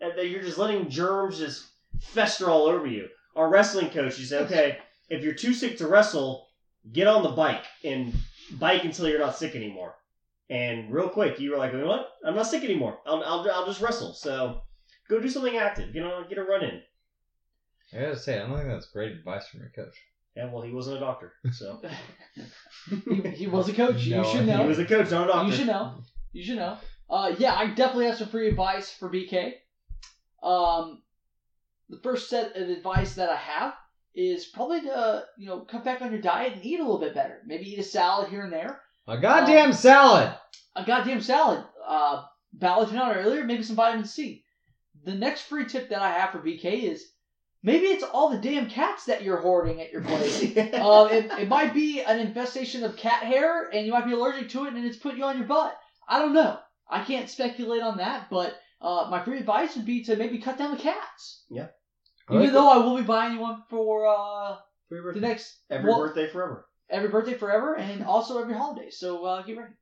[0.00, 1.66] That you're just letting germs just
[2.00, 3.08] fester all over you.
[3.36, 6.48] Our wrestling coach, he said, okay, if you're too sick to wrestle,
[6.92, 8.12] get on the bike and
[8.52, 9.94] bike until you're not sick anymore.
[10.50, 12.10] And real quick, you were like, you know what?
[12.24, 12.98] I'm not sick anymore.
[13.06, 14.12] I'll, I'll, I'll just wrestle.
[14.12, 14.60] So
[15.08, 15.94] go do something active.
[15.94, 16.82] You know, get a run in.
[17.92, 19.96] I gotta say, I don't think that's great advice from your coach.
[20.36, 21.32] Yeah, well, he wasn't a doctor.
[21.52, 21.80] So
[23.08, 24.06] he, he was a coach.
[24.08, 24.62] No, you should know.
[24.62, 25.50] he was a coach, not a doctor.
[25.50, 26.02] You should know.
[26.32, 26.76] You should know.
[27.08, 29.52] Uh, yeah, I definitely have some free advice for BK.
[30.42, 31.02] Um,
[31.88, 33.74] the first set of advice that I have
[34.14, 37.14] is probably to you know cut back on your diet and eat a little bit
[37.14, 37.40] better.
[37.46, 38.80] Maybe eat a salad here and there.
[39.06, 40.34] A goddamn salad!
[40.74, 41.64] A goddamn salad.
[41.86, 43.44] Uh, Ballard hit on earlier.
[43.44, 44.44] Maybe some vitamin C.
[45.04, 47.06] The next free tip that I have for BK is
[47.64, 50.42] maybe it's all the damn cats that you're hoarding at your place.
[50.56, 54.50] uh, it, it might be an infestation of cat hair, and you might be allergic
[54.50, 55.76] to it, and it's put you on your butt.
[56.08, 56.58] I don't know.
[56.88, 60.58] I can't speculate on that, but uh, my free advice would be to maybe cut
[60.58, 61.42] down the cats.
[61.50, 61.68] Yeah.
[62.28, 64.56] I Even like though I will be buying you one for uh,
[64.90, 66.66] the next Every well, birthday forever.
[66.90, 68.90] every birthday forever, and also every holiday.
[68.90, 69.72] So uh, get ready.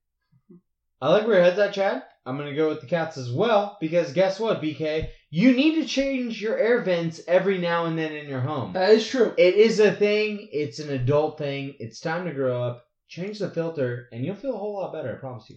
[1.01, 2.05] I like where your head's at, Chad.
[2.25, 5.09] I'm gonna go with the cats as well because guess what, BK?
[5.31, 8.75] You need to change your air vents every now and then in your home.
[8.75, 9.35] That is true.
[9.37, 10.49] It is a thing.
[10.53, 11.75] It's an adult thing.
[11.81, 12.85] It's time to grow up.
[13.09, 15.15] Change the filter, and you'll feel a whole lot better.
[15.17, 15.57] I promise you.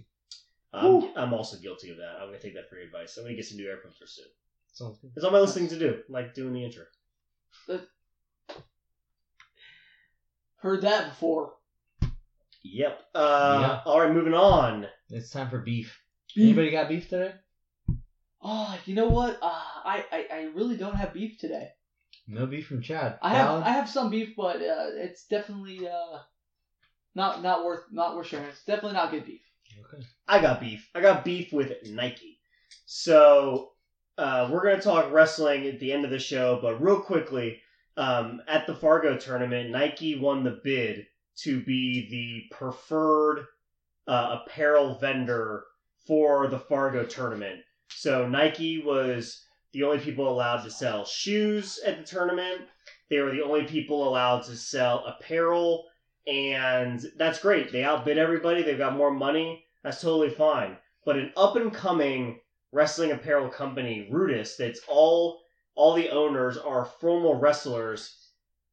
[0.73, 2.15] I'm, I'm also guilty of that.
[2.19, 3.15] I'm going to take that for your advice.
[3.15, 4.25] I'm going to get some new air filters soon.
[4.73, 5.11] Sounds good.
[5.15, 6.83] It's on my list of things to do, like doing the intro.
[10.57, 11.53] Heard that before.
[12.63, 12.99] Yep.
[13.13, 13.79] Uh, Yeah.
[13.85, 14.87] All right, moving on.
[15.09, 15.97] It's time for beef.
[16.35, 16.43] Beef.
[16.43, 17.33] Anybody got beef today?
[18.41, 19.39] Oh, you know what?
[19.41, 19.49] Uh,
[19.85, 21.69] I, I I really don't have beef today.
[22.27, 23.17] No beef from Chad.
[23.21, 23.63] I have Ballard?
[23.63, 26.19] I have some beef, but uh, it's definitely uh,
[27.15, 28.45] not not worth not worth sharing.
[28.47, 29.41] It's definitely not good beef.
[29.79, 30.03] Okay.
[30.27, 30.89] I got beef.
[30.93, 32.39] I got beef with Nike.
[32.85, 33.71] So
[34.17, 37.59] uh, we're gonna talk wrestling at the end of the show, but real quickly,
[37.95, 43.45] um, at the Fargo tournament, Nike won the bid to be the preferred
[44.07, 45.63] uh, apparel vendor
[46.05, 47.61] for the Fargo tournament.
[47.89, 52.61] So Nike was the only people allowed to sell shoes at the tournament.
[53.09, 55.85] They were the only people allowed to sell apparel,
[56.27, 57.71] and that's great.
[57.71, 58.63] They outbid everybody.
[58.63, 59.65] They've got more money.
[59.83, 60.77] That's totally fine.
[61.05, 62.39] But an up and coming
[62.71, 65.41] wrestling apparel company, Rudis, that's all
[65.75, 68.29] all the owners are former wrestlers.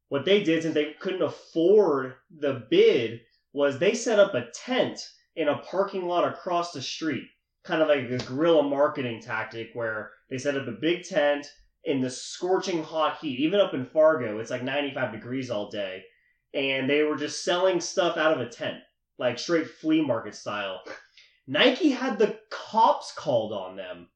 [0.08, 5.00] What they did since they couldn't afford the bid was they set up a tent
[5.36, 7.26] in a parking lot across the street,
[7.64, 11.46] kind of like a guerrilla marketing tactic where they set up a big tent
[11.84, 13.40] in the scorching hot heat.
[13.40, 16.04] Even up in Fargo, it's like 95 degrees all day,
[16.54, 18.78] and they were just selling stuff out of a tent,
[19.18, 20.82] like straight flea market style.
[21.46, 24.08] Nike had the cops called on them,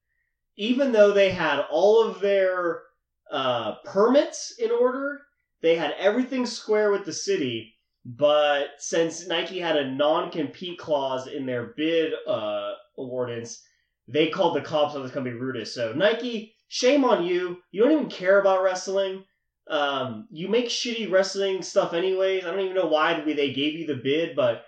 [0.56, 2.82] even though they had all of their
[3.30, 5.22] uh, permits in order.
[5.62, 7.75] They had everything square with the city,
[8.08, 13.64] but since Nike had a non-compete clause in their bid uh, ordinance,
[14.06, 15.68] they called the cops on this company Rudis.
[15.68, 17.58] So Nike, shame on you.
[17.72, 19.24] You don't even care about wrestling.
[19.68, 22.44] Um, you make shitty wrestling stuff anyways.
[22.44, 24.62] I don't even know why they gave you the bid, but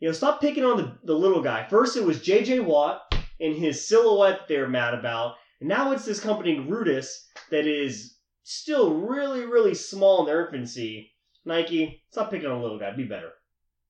[0.00, 1.68] you know, stop picking on the, the little guy.
[1.70, 2.58] First, it was J.J.
[2.60, 7.06] Watt and his silhouette they're mad about, and now it's this company Rudis
[7.52, 11.11] that is still really, really small in their infancy.
[11.44, 12.94] Nike, stop picking on a little guy.
[12.94, 13.30] Be better.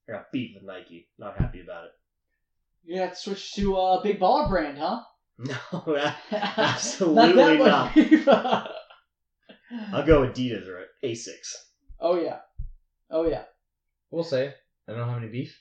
[0.09, 1.09] I got beef with Nike.
[1.19, 1.91] Not happy about it.
[2.85, 5.01] You have to switch to a uh, big baller brand, huh?
[5.39, 5.97] No,
[6.33, 8.71] absolutely that not.
[9.93, 11.55] I'll go Adidas or Asics.
[12.01, 12.39] oh yeah,
[13.11, 13.45] oh yeah.
[14.11, 14.55] We'll say
[14.89, 15.59] I don't have any beef.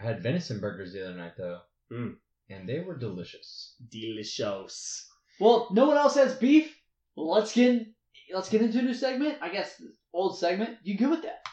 [0.00, 1.60] I had venison burgers the other night though,
[1.92, 2.14] Mm.
[2.50, 3.74] and they were delicious.
[3.90, 5.08] Delicious.
[5.40, 6.74] Well, no one else has beef.
[7.16, 7.86] Well, let's get
[8.32, 9.38] let's get into a new segment.
[9.42, 9.82] I guess
[10.16, 10.78] old segment.
[10.82, 11.44] You good with that?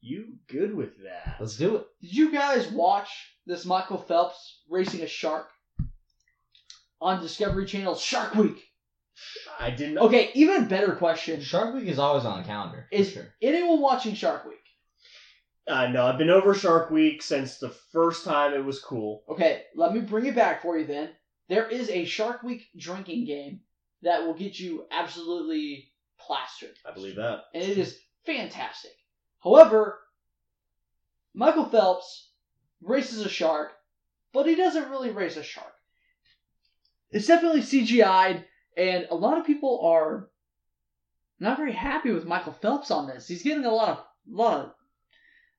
[0.00, 1.36] You good with that?
[1.40, 1.86] Let's do it.
[2.00, 3.08] Did you guys watch
[3.46, 5.48] this Michael Phelps racing a shark
[7.00, 8.62] on Discovery Channel Shark Week?
[9.58, 9.98] I didn't.
[9.98, 12.86] Okay, even better question: Shark Week is always on the calendar.
[12.90, 13.34] Is sure.
[13.40, 14.58] anyone watching Shark Week?
[15.68, 19.22] Uh, no, I've been over Shark Week since the first time it was cool.
[19.28, 21.10] Okay, let me bring it back for you then.
[21.48, 23.60] There is a Shark Week drinking game
[24.02, 25.91] that will get you absolutely
[26.26, 26.76] plastered.
[26.86, 27.44] I believe that.
[27.54, 28.92] and it is fantastic.
[29.42, 29.98] However,
[31.34, 32.30] Michael Phelps
[32.80, 33.72] races a shark,
[34.32, 35.72] but he doesn't really race a shark.
[37.10, 38.44] It's definitely CGI'd,
[38.76, 40.30] and a lot of people are
[41.40, 43.28] not very happy with Michael Phelps on this.
[43.28, 44.74] He's getting a lot of lot of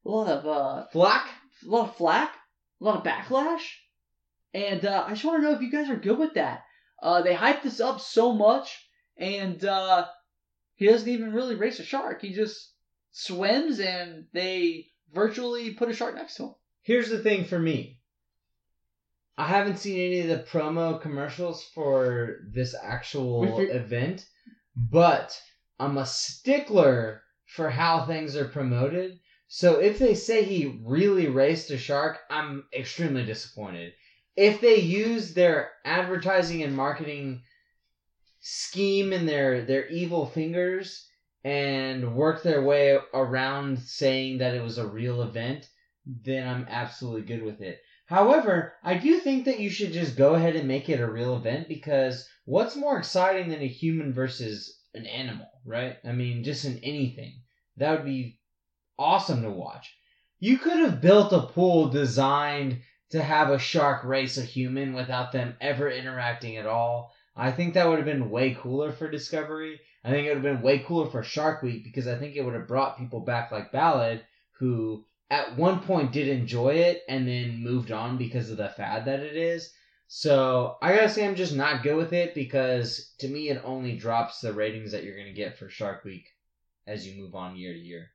[0.06, 1.28] a lot of uh, Flack?
[1.66, 2.36] a lot of flack,
[2.82, 3.62] a lot of backlash,
[4.54, 6.64] and uh, I just want to know if you guys are good with that.
[7.02, 8.86] Uh, they hype this up so much,
[9.18, 10.06] and uh,
[10.76, 12.22] he doesn't even really race a shark.
[12.22, 12.74] He just
[13.12, 16.56] swims, and they virtually put a shark next to him.
[16.82, 18.00] Here's the thing for me.
[19.38, 24.28] I haven't seen any of the promo commercials for this actual event,
[24.76, 25.40] but
[25.80, 29.20] I'm a stickler for how things are promoted.
[29.48, 33.94] So if they say he really raced a shark, I'm extremely disappointed.
[34.36, 37.44] If they use their advertising and marketing
[38.46, 41.08] scheme in their their evil fingers
[41.46, 45.70] and work their way around saying that it was a real event,
[46.06, 47.80] then I'm absolutely good with it.
[48.06, 51.38] However, I do think that you should just go ahead and make it a real
[51.38, 55.98] event because what's more exciting than a human versus an animal, right?
[56.06, 57.42] I mean, just in anything.
[57.78, 58.40] That would be
[59.00, 59.96] awesome to watch.
[60.40, 65.32] You could have built a pool designed to have a shark race a human without
[65.32, 67.14] them ever interacting at all.
[67.36, 69.80] I think that would have been way cooler for Discovery.
[70.04, 72.44] I think it would have been way cooler for Shark Week because I think it
[72.44, 77.28] would have brought people back like Ballard who at one point did enjoy it and
[77.28, 79.74] then moved on because of the fad that it is.
[80.08, 83.98] So I gotta say I'm just not good with it because to me it only
[83.98, 86.28] drops the ratings that you're gonna get for Shark Week
[86.86, 88.12] as you move on year to year.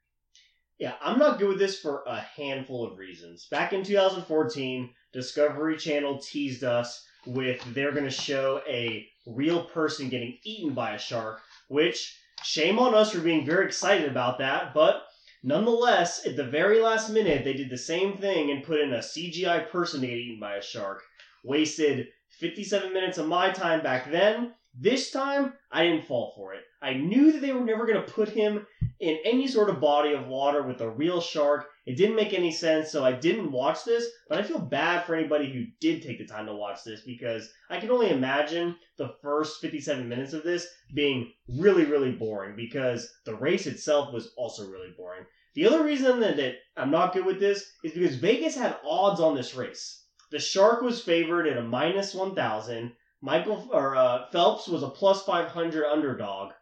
[0.78, 3.48] Yeah, I'm not good with this for a handful of reasons.
[3.50, 10.08] Back in 2014, Discovery Channel teased us with they're going to show a real person
[10.08, 14.72] getting eaten by a shark, which shame on us for being very excited about that,
[14.74, 15.02] but
[15.42, 18.98] nonetheless, at the very last minute, they did the same thing and put in a
[18.98, 21.02] CGI person to get eaten by a shark.
[21.44, 24.52] Wasted 57 minutes of my time back then.
[24.74, 26.62] This time, I didn't fall for it.
[26.80, 28.60] I knew that they were never going to put him
[29.00, 31.68] in any sort of body of water with a real shark.
[31.86, 34.06] It didn't make any sense, so I didn't watch this.
[34.28, 37.48] But I feel bad for anybody who did take the time to watch this because
[37.70, 43.10] I can only imagine the first 57 minutes of this being really, really boring because
[43.24, 45.24] the race itself was also really boring.
[45.54, 49.20] The other reason that, that I'm not good with this is because Vegas had odds
[49.20, 50.04] on this race.
[50.30, 52.92] The shark was favored at a minus 1,000.
[53.20, 56.52] Michael or uh, Phelps was a plus 500 underdog.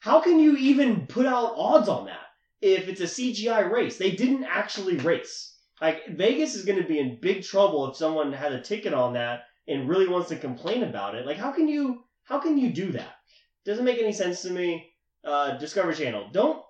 [0.00, 2.26] How can you even put out odds on that
[2.60, 3.98] if it's a CGI race?
[3.98, 5.56] They didn't actually race.
[5.80, 9.14] Like Vegas is going to be in big trouble if someone had a ticket on
[9.14, 11.26] that and really wants to complain about it.
[11.26, 13.16] Like how can you how can you do that?
[13.64, 14.90] Doesn't make any sense to me.
[15.24, 16.62] Uh, Discovery Channel, don't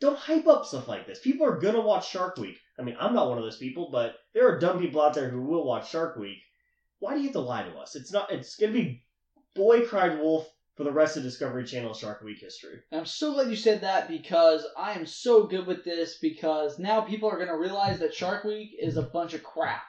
[0.00, 1.18] don't hype up stuff like this.
[1.18, 2.56] People are gonna watch Shark Week.
[2.78, 5.28] I mean, I'm not one of those people, but there are dumb people out there
[5.28, 6.38] who will watch Shark Week.
[7.00, 7.96] Why do you have to lie to us?
[7.96, 8.30] It's not.
[8.30, 9.04] It's gonna be
[9.54, 10.48] boy cried wolf
[10.78, 12.78] for the rest of Discovery Channel Shark Week history.
[12.92, 16.78] And I'm so glad you said that because I am so good with this because
[16.78, 19.82] now people are going to realize that Shark Week is a bunch of crap.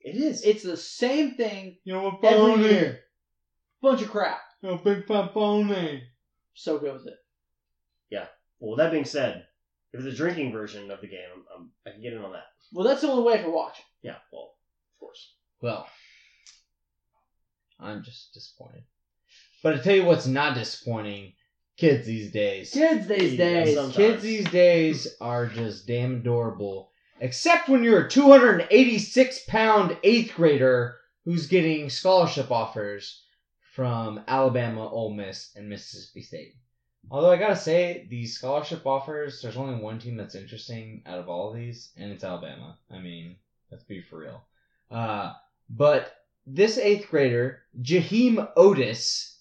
[0.00, 0.42] It is.
[0.42, 3.00] It's the same thing You know what every year.
[3.80, 4.40] Bunch of crap.
[4.64, 6.02] A big fat phony.
[6.54, 7.18] So good with it.
[8.10, 8.26] Yeah.
[8.58, 9.46] Well, with that being said,
[9.92, 12.32] if it's a drinking version of the game, I'm, I'm, I can get in on
[12.32, 12.46] that.
[12.72, 13.84] Well, that's the only way I can watch it.
[14.08, 14.16] Yeah.
[14.32, 14.54] Well,
[14.94, 15.34] of course.
[15.60, 15.86] Well,
[17.78, 18.82] I'm just disappointed.
[19.62, 21.34] But I tell you what's not disappointing,
[21.76, 22.72] kids these days.
[22.72, 23.74] Kids these days.
[23.76, 26.90] some- Kids these days are just damn adorable.
[27.20, 33.22] Except when you're a 286 pound eighth grader who's getting scholarship offers
[33.74, 36.54] from Alabama, Ole Miss, and Mississippi State.
[37.10, 41.28] Although I gotta say, these scholarship offers, there's only one team that's interesting out of
[41.28, 42.78] all of these, and it's Alabama.
[42.90, 43.36] I mean,
[43.70, 44.42] let's be for real.
[44.90, 45.32] Uh,
[45.70, 49.31] but this eighth grader, Jaheim Oatis,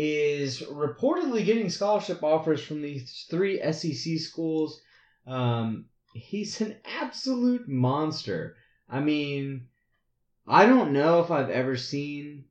[0.00, 4.80] is reportedly getting scholarship offers from these three SEC schools.
[5.26, 8.56] Um, he's an absolute monster.
[8.88, 9.66] I mean,
[10.46, 12.44] I don't know if I've ever seen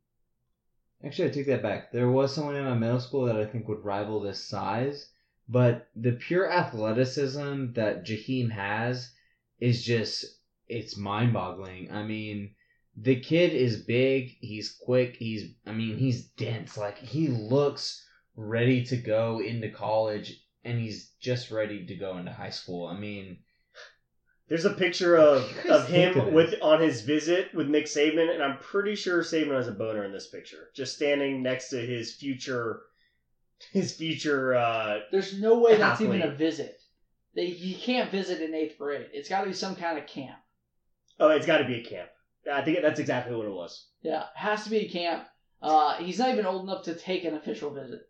[1.06, 1.92] Actually, I take that back.
[1.92, 5.12] There was someone in my middle school that I think would rival this size,
[5.48, 9.14] but the pure athleticism that Jaheim has
[9.60, 10.26] is just
[10.68, 11.92] it's mind-boggling.
[11.92, 12.56] I mean,
[13.00, 16.78] the kid is big, he's quick, he's I mean, he's dense.
[16.78, 18.04] Like he looks
[18.36, 22.88] ready to go into college and he's just ready to go into high school.
[22.88, 23.38] I mean,
[24.48, 28.44] There's a picture of, of him of with on his visit with Nick Saban, and
[28.44, 32.16] I'm pretty sure Saban has a boner in this picture, just standing next to his
[32.16, 32.82] future,
[33.72, 34.56] his future.
[34.56, 36.80] uh There's no way that's even a visit.
[37.36, 39.10] They, you can't visit in eighth grade.
[39.14, 40.40] It's got to be some kind of camp.
[41.20, 42.10] Oh, it's got to be a camp.
[42.52, 43.88] I think that's exactly what it was.
[44.02, 45.28] Yeah, it has to be a camp.
[45.62, 48.02] Uh, he's not even old enough to take an official visit.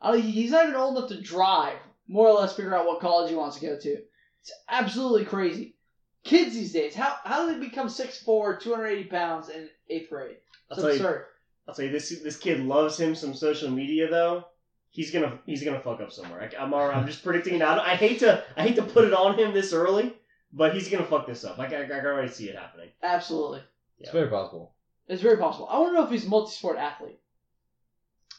[0.00, 1.78] Uh, he's not even old enough to drive,
[2.08, 3.98] more or less figure out what college he wants to go to.
[4.40, 5.76] It's absolutely crazy.
[6.24, 10.36] Kids these days, how how do they become 6'4", 280 pounds in eighth grade?
[10.70, 11.20] I'll It's tell you.
[11.66, 12.08] I'll tell you this.
[12.22, 14.44] This kid loves him some social media though.
[14.90, 16.40] He's gonna he's gonna fuck up somewhere.
[16.40, 17.62] I, I'm I'm just predicting it.
[17.62, 20.14] I, I hate to I hate to put it on him this early,
[20.52, 21.58] but he's gonna fuck this up.
[21.58, 22.88] Like I, I can already see it happening.
[23.02, 23.62] Absolutely.
[23.98, 24.74] it's very possible.
[25.08, 25.68] It's very possible.
[25.70, 27.18] I want to know if he's a multi-sport athlete.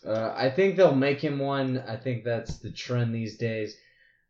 [0.06, 1.84] Uh, I think they'll make him one.
[1.88, 3.76] I think that's the trend these days.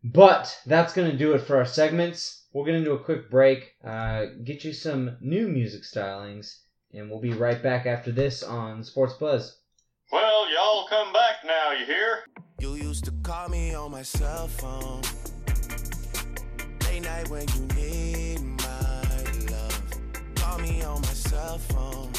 [0.04, 2.44] But that's going to do it for our segments.
[2.52, 6.60] We're going to do a quick break, uh, get you some new music stylings,
[6.94, 9.60] and we'll be right back after this on Sports Buzz.
[10.12, 12.26] Well, y'all come back now, you hear?
[12.60, 15.02] You used to call me on my cell phone.
[17.04, 19.84] Night when you need my love.
[20.36, 22.12] Call me on my cell phone.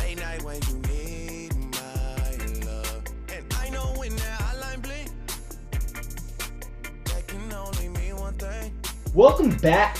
[0.00, 2.30] Late night when you need my
[2.66, 3.04] love.
[3.32, 5.10] And I know when that hotline blink,
[7.04, 8.72] that can only mean one thing.
[9.14, 9.98] Welcome back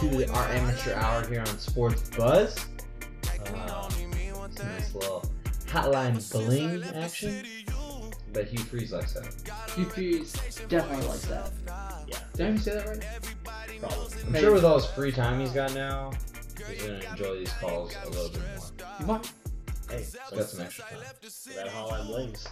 [0.00, 2.66] to our amateur hour here on Sports Buzz.
[3.54, 4.74] Uh, only mean one Some thing.
[4.76, 5.24] nice little
[5.66, 7.44] hotline bling action.
[8.32, 9.26] But Hugh Freeze likes that.
[9.76, 10.32] Hugh Freeze
[10.68, 11.50] definitely likes that.
[12.08, 12.18] Yeah.
[12.34, 13.04] Did I even say that right?
[13.80, 14.22] Probably.
[14.26, 16.12] I'm sure with all his free time he's got now,
[16.68, 18.66] he's going to enjoy these calls a little bit more.
[19.00, 19.32] You might.
[19.90, 20.98] Hey, He's got some extra time.
[21.56, 22.46] that hotline blings.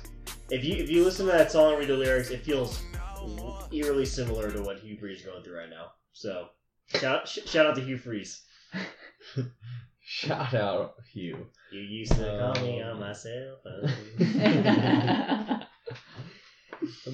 [0.51, 2.83] If you if you listen to that song and read the lyrics, it feels
[3.73, 5.93] eerily similar to what Hugh Freeze is going through right now.
[6.13, 6.49] So
[6.89, 8.43] shout sh- shout out to Hugh Freeze.
[10.13, 11.47] Shout out, Hugh.
[11.71, 13.93] You used to call me Um, on my cell phone.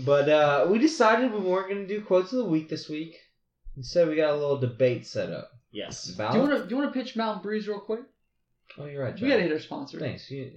[0.04, 3.16] But uh, we decided we weren't going to do quotes of the week this week.
[3.76, 5.50] Instead, we got a little debate set up.
[5.70, 6.08] yes.
[6.14, 8.00] About do you want to do you want to pitch Mountain Breeze real quick?
[8.78, 9.18] Oh, you're right.
[9.20, 9.98] We gotta hit our sponsor.
[9.98, 10.30] Thanks.
[10.30, 10.52] You,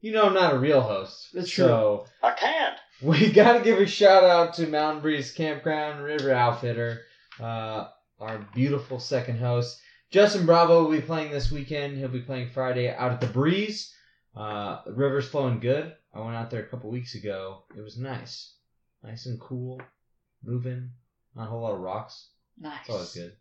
[0.00, 1.28] you know I'm not a real host.
[1.32, 2.76] That's so I can't.
[3.02, 7.02] we got to give a shout out to Mountain Breeze Campground River Outfitter,
[7.40, 7.88] uh,
[8.20, 9.80] our beautiful second host.
[10.10, 11.96] Justin Bravo will be playing this weekend.
[11.96, 13.94] He'll be playing Friday out at the Breeze.
[14.34, 15.94] Uh, the river's flowing good.
[16.18, 17.62] I went out there a couple weeks ago.
[17.76, 18.54] It was nice.
[19.04, 19.80] Nice and cool.
[20.42, 20.90] Moving.
[21.36, 22.30] Not a whole lot of rocks.
[22.58, 22.80] Nice.
[22.80, 23.32] It's always good.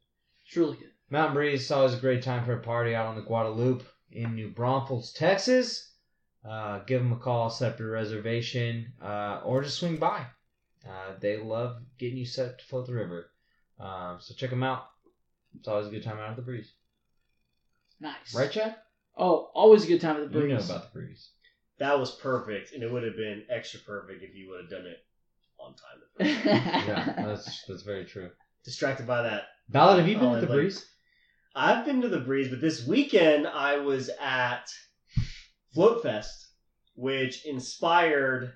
[0.45, 0.91] It's really good.
[1.09, 4.35] Mountain Breeze is always a great time for a party out on the Guadalupe in
[4.35, 5.91] New Braunfels, Texas.
[6.47, 10.25] Uh, give them a call, set up your reservation, uh, or just swing by.
[10.87, 13.31] Uh, they love getting you set to float the river.
[13.79, 14.85] Um, so check them out.
[15.57, 16.71] It's always a good time out at the breeze.
[17.99, 18.35] Nice.
[18.35, 18.75] Right, Chad?
[19.17, 20.43] Oh, always a good time at the breeze.
[20.43, 21.29] You know about the breeze.
[21.79, 24.85] That was perfect, and it would have been extra perfect if you would have done
[24.87, 24.97] it
[25.59, 26.01] on time.
[26.45, 28.31] Yeah, that's that's very true.
[28.65, 29.43] Distracted by that.
[29.69, 30.85] Ballard, have you been Oh, at the like- breeze?
[31.55, 34.69] I've been to the breeze, but this weekend I was at
[35.73, 36.49] Float Fest,
[36.95, 38.53] which inspired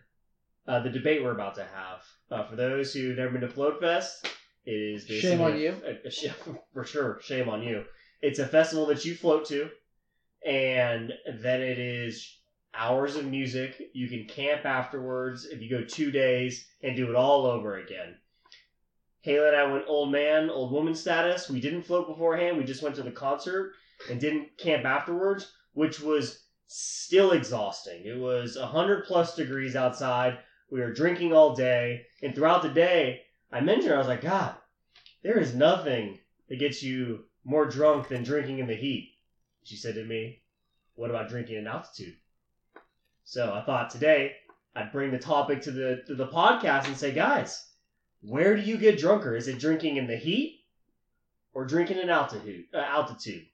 [0.68, 2.04] uh, the debate we're about to have.
[2.30, 4.28] Uh, for those who've never been to Float Fest,
[4.66, 5.76] it is Shame on a- you.
[5.86, 6.28] a- a sh-
[6.74, 7.20] for sure.
[7.24, 7.86] Shame on you.
[8.22, 9.70] It's a festival that you float to,
[10.46, 12.38] and then it is
[12.74, 13.90] hours of music.
[13.94, 18.16] You can camp afterwards if you go two days and do it all over again.
[19.22, 21.50] Haley and I went old man, old woman status.
[21.50, 22.58] We didn't float beforehand.
[22.58, 23.74] We just went to the concert
[24.10, 28.06] and didn't camp afterwards, which was still exhausting.
[28.06, 30.40] It was 100 plus degrees outside.
[30.72, 32.08] We were drinking all day.
[32.24, 34.56] And throughout the day, I mentioned, I was like, God,
[35.22, 36.18] there is nothing
[36.50, 39.14] that gets you more drunk than drinking in the heat.
[39.64, 40.42] She said to me,
[40.96, 42.16] What about drinking in altitude?
[43.24, 44.34] So I thought today
[44.76, 47.68] I'd bring the topic to the to the podcast and say, guys,
[48.22, 49.36] where do you get drunker?
[49.36, 50.62] Is it drinking in the heat
[51.54, 52.66] or drinking in altitude?
[52.74, 53.46] Uh, altitude.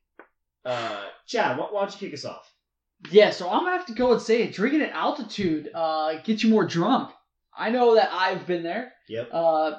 [0.66, 2.52] Uh, Chad, why, why don't you kick us off?
[3.12, 4.54] Yeah, so I'm gonna have to go and say it.
[4.54, 7.12] Drinking at altitude uh, gets you more drunk.
[7.56, 8.94] I know that I've been there.
[9.08, 9.30] Yep.
[9.32, 9.72] Uh,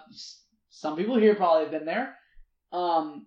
[0.71, 2.15] some people here probably have been there.
[2.73, 3.27] Um,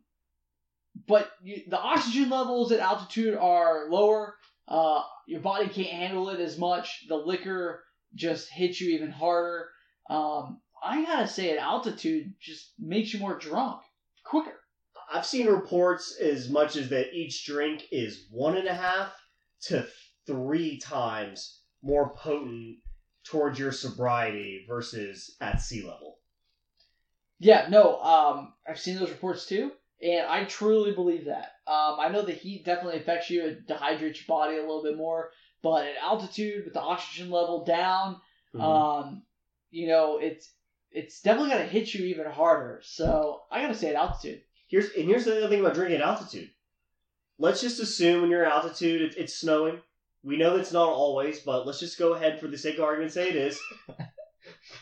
[1.08, 4.36] but you, the oxygen levels at altitude are lower.
[4.68, 7.06] Uh, your body can't handle it as much.
[7.08, 7.84] The liquor
[8.16, 9.70] just hits you even harder.
[10.10, 13.82] Um, I gotta say, at altitude, just makes you more drunk
[14.26, 14.60] quicker.
[15.14, 19.14] I've seen reports as much as that each drink is one and a half
[19.64, 19.86] to
[20.26, 22.78] three times more potent
[23.24, 26.18] towards your sobriety versus at sea level.
[27.40, 31.54] Yeah, no, um, I've seen those reports too, and I truly believe that.
[31.68, 34.98] Um, I know the heat definitely affects you, it dehydrates your body a little bit
[34.98, 35.32] more,
[35.62, 38.20] but at altitude with the oxygen level down,
[38.54, 38.62] Mhm.
[38.62, 39.24] um,
[39.70, 40.54] you know, it's
[40.92, 42.82] it's definitely gonna hit you even harder.
[42.84, 44.42] So I gotta say at altitude.
[44.68, 46.50] Here's and here's the other thing about drinking at altitude.
[47.38, 49.82] Let's just assume when you're at altitude, it, it's snowing.
[50.24, 53.14] We know that's not always, but let's just go ahead for the sake of argument
[53.14, 53.60] say it is.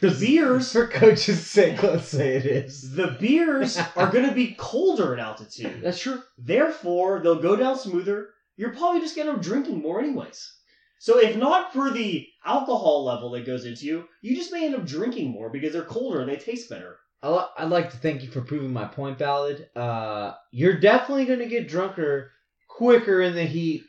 [0.02, 2.96] The beers, For coach's sake, let's say it is.
[2.96, 5.82] the beers are going to be colder at altitude.
[5.84, 6.22] That's true.
[6.38, 8.30] Therefore, they'll go down smoother.
[8.58, 10.54] You're probably just going to end up drinking more anyways.
[11.00, 14.76] So if not for the alcohol level that goes into you, you just may end
[14.76, 16.98] up drinking more because they're colder and they taste better.
[17.22, 19.70] I'd like to thank you for proving my point valid.
[19.76, 22.32] Uh, you're definitely going to get drunker
[22.68, 23.84] quicker in the heat.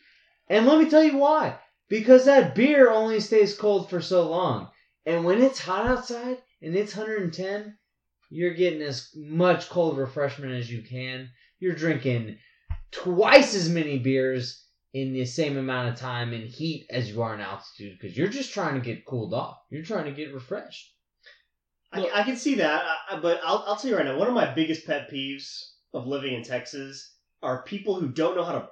[0.48, 1.56] And let me tell you why.
[1.88, 4.68] Because that beer only stays cold for so long.
[5.06, 7.76] And when it's hot outside and it's 110,
[8.30, 11.30] you're getting as much cold refreshment as you can.
[11.58, 12.38] You're drinking
[12.90, 17.34] twice as many beers in the same amount of time in heat as you are
[17.34, 19.58] in altitude because you're just trying to get cooled off.
[19.70, 20.94] You're trying to get refreshed.
[21.92, 22.84] I, I can see that,
[23.20, 26.34] but I'll, I'll tell you right now, one of my biggest pet peeves of living
[26.34, 28.68] in Texas are people who don't know how to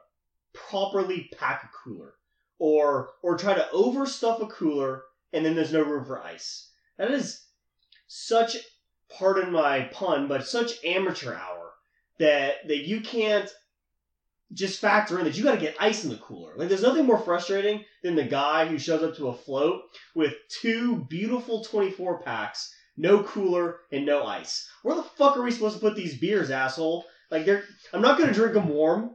[0.54, 2.14] properly pack a cooler
[2.58, 5.02] or or try to overstuff a cooler
[5.32, 6.70] and then there's no room for ice.
[6.96, 7.46] That is
[8.06, 8.56] such,
[9.08, 11.72] pardon my pun, but such amateur hour
[12.18, 13.48] that that you can't
[14.52, 16.54] just factor in that you got to get ice in the cooler.
[16.56, 19.82] Like there's nothing more frustrating than the guy who shows up to a float
[20.14, 24.68] with two beautiful 24 packs no cooler, and no ice.
[24.82, 27.06] Where the fuck are we supposed to put these beers, asshole?
[27.30, 27.62] Like they're,
[27.92, 29.14] I'm not gonna drink them warm.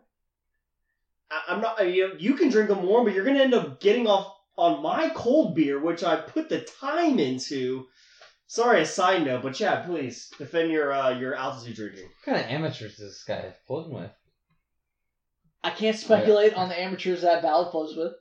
[1.30, 1.86] I, I'm not.
[1.86, 4.84] You know, you can drink them warm, but you're gonna end up getting off on
[4.84, 7.86] my cold beer, which I put the time into.
[8.48, 12.04] Sorry, a side note, but yeah, please defend your uh, your altitude drinking.
[12.04, 14.12] What kind of amateurs is this guy floating with?
[15.64, 18.14] I can't speculate on the amateurs that Ballard flows with.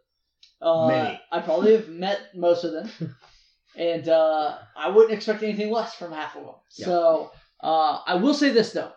[0.61, 1.21] Uh, Many.
[1.33, 3.17] I probably have met most of them,
[3.77, 6.55] and uh, I wouldn't expect anything less from half of them.
[6.77, 6.87] Yeah.
[6.87, 8.93] So uh, I will say this though: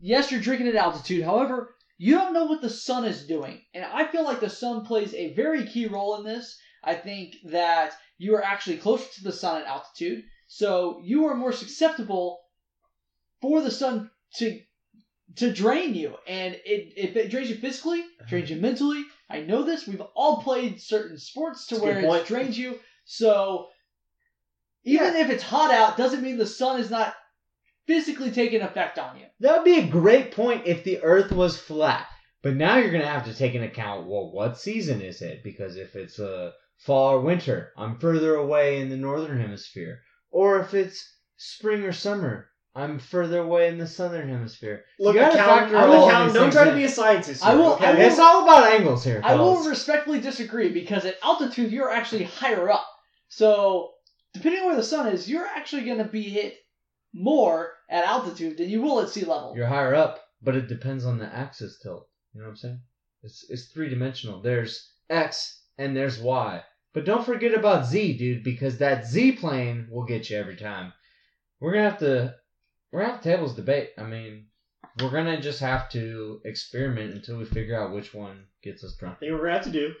[0.00, 1.24] yes, you're drinking at altitude.
[1.24, 4.86] However, you don't know what the sun is doing, and I feel like the sun
[4.86, 6.58] plays a very key role in this.
[6.82, 11.34] I think that you are actually closer to the sun at altitude, so you are
[11.34, 12.40] more susceptible
[13.42, 14.60] for the sun to
[15.36, 16.14] to drain you.
[16.26, 19.04] And it, if it drains you physically, drains you mentally.
[19.28, 19.86] I know this.
[19.86, 22.26] We've all played certain sports to That's where it point.
[22.26, 22.78] drains you.
[23.04, 23.68] So
[24.84, 27.14] even if it's hot out, doesn't mean the sun is not
[27.90, 29.26] physically take an effect on you.
[29.40, 32.06] That would be a great point if the Earth was flat.
[32.42, 35.42] But now you're gonna have to take into account well, what season is it?
[35.42, 40.02] Because if it's a fall or winter, I'm further away in the northern hemisphere.
[40.30, 41.04] Or if it's
[41.36, 44.84] spring or summer, I'm further away in the southern hemisphere.
[45.00, 47.44] Look, You gotta account, factor I'm all account- don't things try to be a scientist.
[47.44, 47.86] I will- okay?
[47.86, 51.90] I will- It's all about angles here, I will respectfully disagree because at altitude you're
[51.90, 52.86] actually higher up.
[53.28, 53.94] So
[54.32, 56.56] depending on where the sun is, you're actually going to be hit
[57.12, 59.52] more at altitude than you will at sea level.
[59.54, 62.08] You're higher up, but it depends on the axis tilt.
[62.32, 62.80] You know what I'm saying?
[63.22, 64.40] It's it's three dimensional.
[64.40, 66.62] There's X and there's Y.
[66.92, 70.92] But don't forget about Z, dude, because that Z plane will get you every time.
[71.58, 72.36] We're gonna have to
[72.90, 73.90] we're gonna have tables debate.
[73.98, 74.46] I mean,
[75.00, 79.16] we're gonna just have to experiment until we figure out which one gets us drunk.
[79.16, 79.94] I think we're gonna have to do.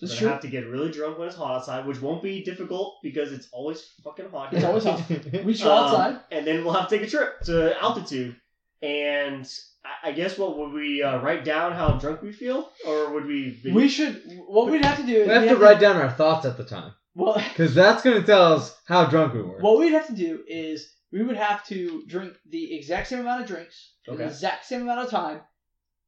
[0.00, 0.28] We're gonna true.
[0.28, 3.48] have to get really drunk when it's hot outside, which won't be difficult because it's
[3.52, 4.52] always fucking hot.
[4.54, 5.02] It's always hot.
[5.44, 6.20] We should Um, outside.
[6.30, 8.36] and then we'll have to take a trip to altitude.
[8.80, 9.46] And
[9.84, 13.26] I, I guess what would we uh, write down how drunk we feel, or would
[13.26, 13.60] we?
[13.62, 14.22] Be, We should.
[14.46, 16.56] What we'd have to do is we have we'd to write down our thoughts at
[16.56, 19.58] the time, Well, because that's gonna tell us how drunk we were.
[19.60, 23.42] what we'd have to do is we would have to drink the exact same amount
[23.42, 24.30] of drinks, in the Okay.
[24.32, 25.40] exact same amount of time,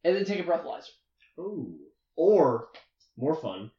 [0.03, 0.89] and then take a breathalyzer.
[1.39, 1.77] Ooh.
[2.17, 2.69] Or
[3.17, 3.71] more fun.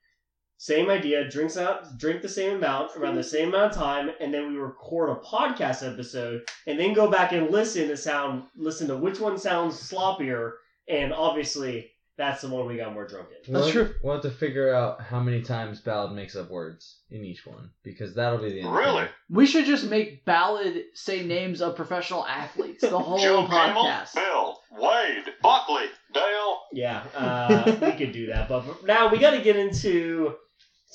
[0.66, 1.30] Same idea.
[1.30, 1.96] Drinks out.
[1.96, 5.16] Drink the same amount around the same amount of time, and then we record a
[5.16, 8.46] podcast episode, and then go back and listen to sound.
[8.58, 10.54] Listen to which one sounds sloppier,
[10.88, 13.54] and obviously That's the one we got more drunk in.
[13.54, 13.94] That's we'll, true.
[14.02, 17.72] We'll have to figure out how many times Ballard makes up words in each one
[17.84, 18.74] because that'll be the end.
[18.74, 19.08] Really?
[19.30, 24.14] We should just make Ballard say names of professional athletes the whole Joe Camel, podcast.
[24.16, 26.58] Bill, Wade, Buckley, Dale.
[26.72, 28.48] Yeah, uh, we could do that.
[28.48, 30.36] But now we got to get into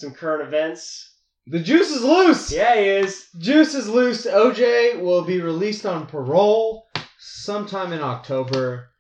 [0.01, 1.14] some current events.
[1.46, 2.53] The juice is loose.
[2.53, 3.28] Yeah, he is.
[3.38, 4.26] Juice is loose.
[4.26, 6.88] OJ will be released on parole
[7.18, 8.90] sometime in October.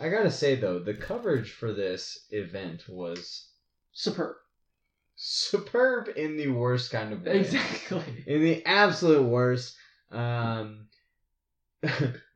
[0.00, 3.48] I gotta say though, the coverage for this event was
[3.92, 4.36] Superb.
[5.16, 7.40] superb in the worst kind of way.
[7.40, 8.02] Exactly.
[8.26, 9.76] in the absolute worst.
[10.12, 10.86] Um,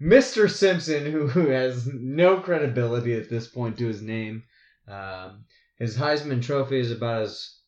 [0.00, 0.50] Mr.
[0.50, 4.42] Simpson, who, who has no credibility at this point to his name,
[4.86, 5.44] um,
[5.78, 7.58] his Heisman Trophy is about as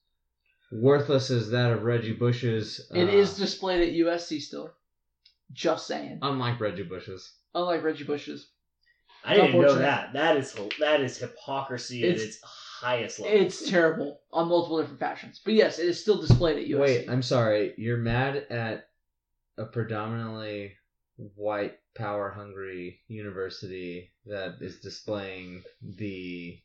[0.75, 2.81] worthless as that of Reggie Bush's.
[2.93, 4.73] It uh, is displayed at USC still.
[5.53, 6.19] Just saying.
[6.23, 7.33] unlike Reggie Bush's.
[7.55, 8.49] Unlike Reggie Bush's.
[9.25, 10.13] I didn't know that.
[10.13, 13.41] That is that is hypocrisy at It's- its highest level.
[13.41, 15.41] It's terrible on multiple different fashions.
[15.45, 16.81] But yes, it is still displayed at USC.
[16.81, 17.73] Wait, I'm sorry.
[17.79, 18.89] You're mad at
[19.57, 20.75] a predominantly
[21.37, 26.61] white, power hungry university that is displaying the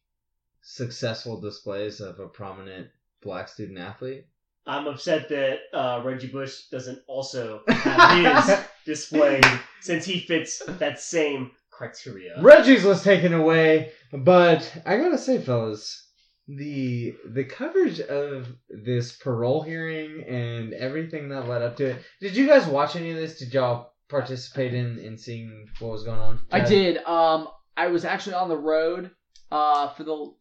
[0.62, 2.90] successful displays of a prominent
[3.22, 4.26] black student athlete?
[4.66, 9.46] I'm upset that uh, Reggie Bush doesn't also have his displayed
[9.82, 12.40] since he fits that same criteria.
[12.42, 16.10] Reggie's was taken away, but I gotta say, fellas,
[16.48, 22.02] the the coverage of this parole hearing and everything that led up to it.
[22.20, 23.40] Did you guys watch any of this?
[23.40, 26.42] Did y'all participate in in seeing what was going on?
[26.52, 26.98] I did.
[27.06, 27.48] Um,
[27.78, 29.12] I was actually on the road
[29.52, 30.34] uh, for the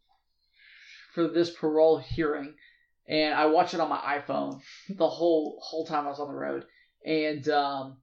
[1.14, 2.54] for this parole hearing,
[3.08, 6.34] and I watched it on my iPhone the whole whole time I was on the
[6.34, 6.64] road.
[7.04, 7.98] And um,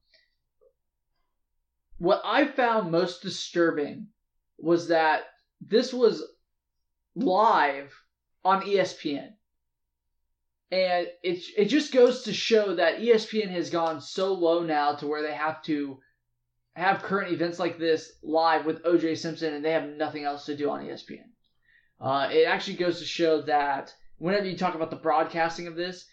[1.97, 4.07] what I found most disturbing
[4.57, 5.23] was that
[5.61, 6.23] this was
[7.15, 7.93] live
[8.43, 9.29] on ESPN.
[10.71, 15.07] And it it just goes to show that ESPN has gone so low now to
[15.07, 15.99] where they have to
[16.75, 20.57] have current events like this live with OJ Simpson and they have nothing else to
[20.57, 21.23] do on ESPN.
[22.01, 26.05] Uh, it actually goes to show that whenever you talk about the broadcasting of this,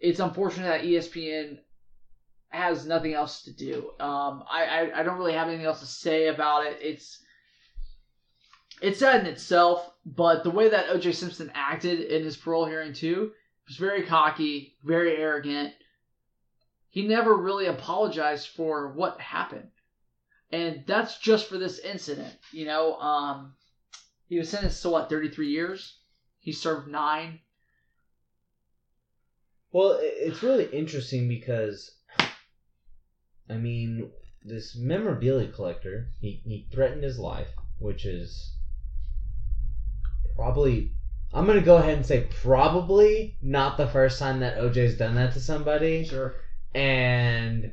[0.00, 1.58] it's unfortunate that ESPN
[2.50, 3.90] has nothing else to do.
[4.00, 6.78] Um, I, I I don't really have anything else to say about it.
[6.80, 7.22] It's
[8.80, 12.92] it's sad in itself, but the way that OJ Simpson acted in his parole hearing
[12.92, 13.32] too
[13.66, 15.74] was very cocky, very arrogant.
[16.90, 19.70] He never really apologized for what happened.
[20.50, 22.34] And that's just for this incident.
[22.50, 23.54] You know, um,
[24.28, 25.98] he was sentenced to what, 33 years?
[26.48, 27.40] He served nine.
[29.70, 31.90] Well, it's really interesting because,
[33.50, 34.10] I mean,
[34.42, 38.54] this memorabilia collector, he, he threatened his life, which is
[40.36, 40.94] probably,
[41.34, 45.16] I'm going to go ahead and say probably not the first time that OJ's done
[45.16, 46.06] that to somebody.
[46.06, 46.34] Sure.
[46.74, 47.72] And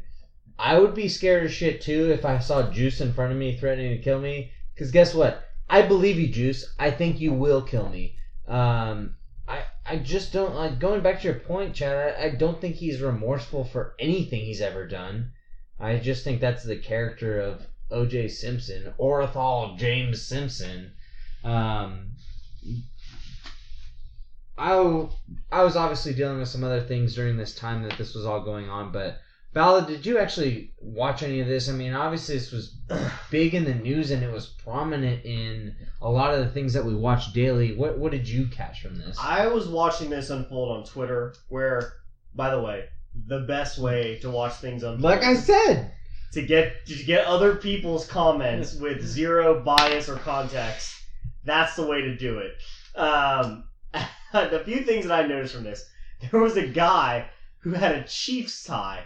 [0.60, 3.56] I would be scared as shit too if I saw Juice in front of me
[3.56, 4.52] threatening to kill me.
[4.74, 5.48] Because guess what?
[5.70, 6.76] I believe you, Juice.
[6.78, 8.18] I think you will kill me.
[8.48, 9.16] Um,
[9.48, 12.16] I I just don't like going back to your point, Chad.
[12.18, 15.32] I, I don't think he's remorseful for anything he's ever done.
[15.80, 18.30] I just think that's the character of O.J.
[18.30, 20.94] Simpson, Orenthal James Simpson.
[21.44, 22.12] Um,
[24.58, 25.08] I
[25.52, 28.42] I was obviously dealing with some other things during this time that this was all
[28.42, 29.20] going on, but
[29.56, 31.70] Ballard, did you actually watch any of this?
[31.70, 32.76] I mean, obviously this was
[33.32, 36.84] big in the news and it was prominent in a lot of the things that
[36.84, 37.74] we watch daily.
[37.74, 39.18] What what did you catch from this?
[39.18, 41.94] I was watching this unfold on Twitter, where,
[42.36, 42.90] by the way,
[43.28, 45.94] the best way to watch things unfold like I said,
[46.34, 50.94] to get to get other people's comments with zero bias or context.
[51.46, 52.62] That's the way to do it.
[53.00, 53.64] Um,
[54.34, 55.90] the few things that I noticed from this,
[56.30, 57.30] there was a guy
[57.60, 59.06] who had a Chiefs tie.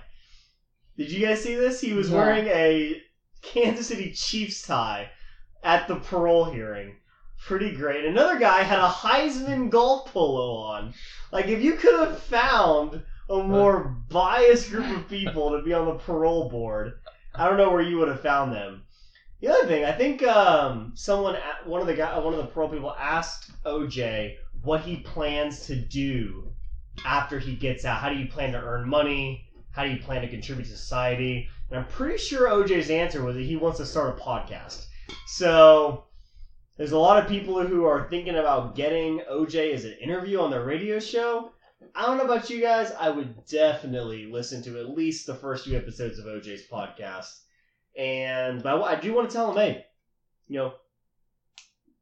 [1.00, 1.80] Did you guys see this?
[1.80, 2.18] He was No.
[2.18, 3.02] wearing a
[3.42, 5.10] Kansas City Chiefs tie
[5.64, 6.98] at the parole hearing.
[7.40, 8.04] Pretty great.
[8.04, 10.94] Another guy had a Heisman golf polo on.
[11.32, 15.86] Like, if you could have found a more biased group of people to be on
[15.86, 17.00] the parole board,
[17.34, 18.84] I don't know where you would have found them.
[19.40, 22.68] The other thing, I think um, someone, one of the guy, one of the parole
[22.68, 26.52] people asked OJ what he plans to do
[27.06, 28.02] after he gets out.
[28.02, 29.46] How do you plan to earn money?
[29.72, 31.48] How do you plan to contribute to society?
[31.70, 34.86] And I'm pretty sure OJ's answer was that he wants to start a podcast.
[35.28, 36.06] So
[36.78, 40.50] there's a lot of people who are thinking about getting OJ as an interview on
[40.50, 41.52] their radio show.
[41.96, 42.92] I don't know about you guys.
[43.00, 47.40] I would definitely listen to at least the first few episodes of OJ's podcast.
[47.98, 49.86] And but I, I do want to tell him, hey,
[50.48, 50.74] you know,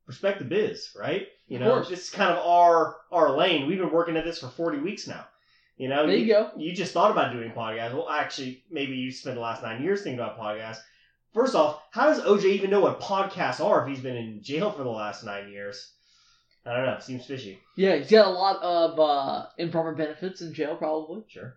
[0.06, 1.28] respect the biz, right?
[1.48, 3.68] You know, this is kind of our our lane.
[3.68, 5.26] We've been working at this for forty weeks now.
[5.78, 6.52] You know, There you go.
[6.58, 7.94] You just thought about doing podcasts.
[7.94, 10.80] Well, actually, maybe you spent the last nine years thinking about podcasts.
[11.34, 14.72] First off, how does OJ even know what podcasts are if he's been in jail
[14.72, 15.94] for the last nine years?
[16.66, 16.98] I don't know.
[17.00, 17.60] Seems fishy.
[17.76, 21.24] Yeah, he's got a lot of uh, improper benefits in jail, probably.
[21.28, 21.56] Sure.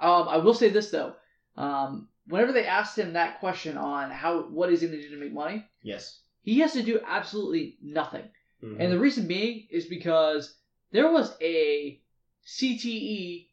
[0.00, 1.14] Um, I will say this though,
[1.56, 5.20] um, whenever they asked him that question on how what he's going to do to
[5.20, 6.20] make money, Yes.
[6.42, 8.24] he has to do absolutely nothing.
[8.62, 8.76] Mhm.
[8.80, 10.56] And the reason being is because
[10.92, 11.99] there was a
[12.46, 13.46] CTE.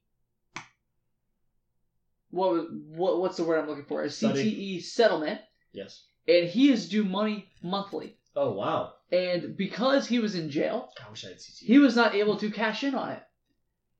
[2.29, 3.19] What was what?
[3.19, 4.03] What's the word I'm looking for?
[4.03, 4.79] A Study.
[4.79, 5.39] CTE settlement,
[5.71, 6.03] yes.
[6.27, 8.17] and he is due money monthly.
[8.35, 8.93] Oh wow.
[9.11, 11.55] And because he was in jail, I wish I had CT.
[11.59, 13.23] he was not able to cash in on it.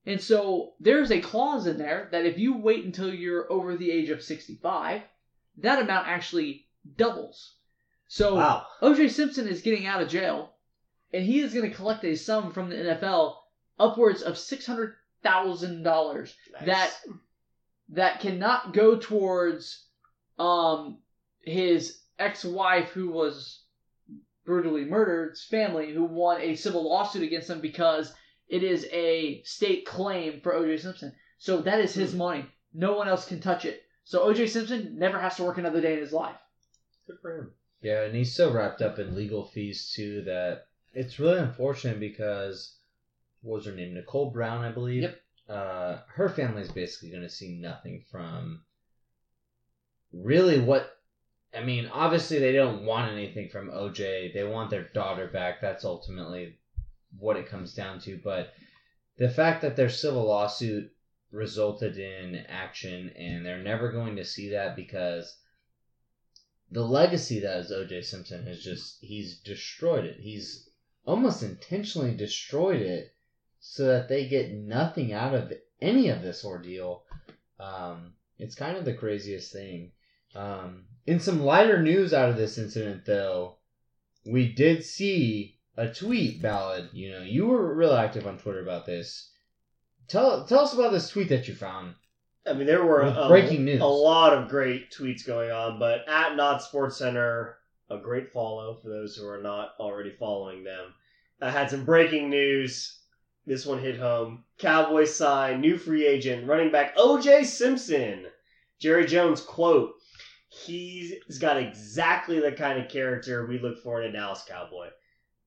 [0.06, 3.92] And so there's a clause in there that if you wait until you're over the
[3.92, 5.02] age of 65,
[5.58, 6.66] that amount actually
[6.98, 7.56] doubles.
[8.08, 8.66] So Wow.
[8.82, 10.54] OJ Simpson is getting out of jail,
[11.14, 13.36] and he is going to collect a sum from the NFL
[13.80, 16.66] upwards of six hundred thousand dollars Nice.
[16.66, 16.94] that
[17.90, 19.86] that cannot go towards
[20.40, 21.00] um
[21.42, 23.64] his ex-wife who was
[24.46, 28.14] brutally murdered's family who won a civil lawsuit against him because
[28.48, 31.12] it is a state claim for OJ Simpson.
[31.38, 32.46] So that is his money.
[32.74, 33.84] No one else can touch it.
[34.06, 36.38] So OJ Simpson never has to work another day in his life.
[37.08, 37.52] good for him.
[37.82, 42.78] Yeah, and he's so wrapped up in legal fees too that it's really unfortunate because
[43.42, 43.94] what was her name?
[43.94, 45.04] Nicole Brown, I believe.
[45.04, 45.22] Yep.
[45.50, 48.64] Uh, her family's basically going to see nothing from
[50.12, 50.94] really what.
[51.56, 54.34] I mean, obviously they don't want anything from OJ.
[54.34, 55.62] They want their daughter back.
[55.62, 56.60] That's ultimately
[57.18, 58.20] what it comes down to.
[58.22, 58.54] But
[59.18, 60.92] the fact that their civil lawsuit
[61.32, 65.38] resulted in action and they're never going to see that because
[66.72, 70.20] the legacy that is OJ Simpson has just he's destroyed it.
[70.20, 70.70] He's
[71.06, 73.14] almost intentionally destroyed it
[73.70, 77.04] so that they get nothing out of any of this ordeal.
[77.60, 79.92] Um, it's kind of the craziest thing.
[80.36, 83.58] Um, in some lighter news out of this incident, though,
[84.26, 86.90] we did see a tweet Ballard.
[86.94, 89.32] You know, you were real active on Twitter about this.
[90.08, 91.96] Tell tell us about this tweet that you found.
[92.46, 93.82] I mean, there were a, breaking news.
[93.82, 97.58] a lot of great tweets going on, but at Not Sports Center,
[97.90, 100.94] a great follow for those who are not already following them.
[101.42, 102.97] I had some breaking news.
[103.48, 104.44] This one hit home.
[104.58, 108.26] Cowboys sign new free agent running back OJ Simpson.
[108.78, 109.94] Jerry Jones quote:
[110.50, 114.90] He's got exactly the kind of character we look for in a Dallas Cowboy.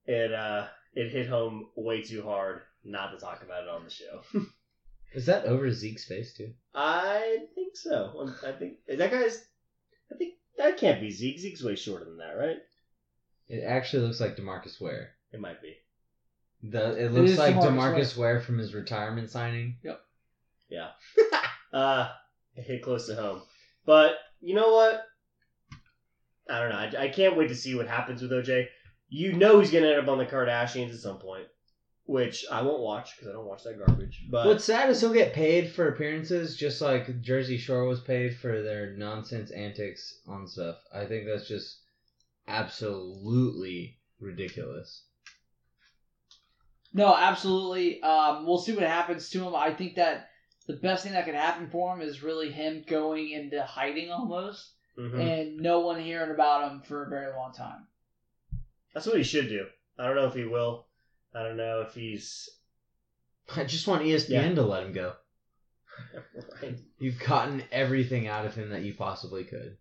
[0.07, 3.91] It uh, it hit home way too hard not to talk about it on the
[3.91, 4.23] show.
[5.13, 6.55] Is that over Zeke's face too?
[6.75, 8.15] I think so.
[8.19, 9.45] Um, I think that guy's.
[10.11, 11.39] I think that can't be Zeke.
[11.39, 12.57] Zeke's way shorter than that, right?
[13.47, 15.11] It actually looks like Demarcus Ware.
[15.33, 15.77] It might be.
[16.63, 19.77] The, it looks is like DeMarcus Demarcus Ware from his retirement signing.
[19.83, 20.01] Yep.
[20.69, 20.89] Yeah.
[21.73, 22.09] uh,
[22.55, 23.43] it hit close to home.
[23.87, 25.07] But you know what?
[26.49, 26.99] I don't know.
[26.99, 28.67] I, I can't wait to see what happens with OJ.
[29.09, 31.47] You know he's gonna end up on the Kardashians at some point,
[32.05, 34.27] which I won't watch because I don't watch that garbage.
[34.31, 38.37] But What's sad is he'll get paid for appearances, just like Jersey Shore was paid
[38.37, 40.77] for their nonsense antics on stuff.
[40.95, 41.79] I think that's just
[42.47, 45.05] absolutely ridiculous.
[46.93, 48.03] No, absolutely.
[48.03, 49.55] Um, we'll see what happens to him.
[49.55, 50.31] I think that
[50.67, 54.71] the best thing that could happen for him is really him going into hiding almost,
[54.99, 55.21] Mhm.
[55.21, 57.87] and no one hearing about him for a very long time.
[58.93, 59.69] that's what he should do.
[59.99, 60.87] I don't know if he will.
[61.33, 62.49] I don't know if he's.
[63.55, 64.55] I just want ESPN Yeah.
[64.57, 65.15] to let him go.
[66.63, 66.77] right.
[66.99, 69.77] You've gotten everything out of him that you possibly could.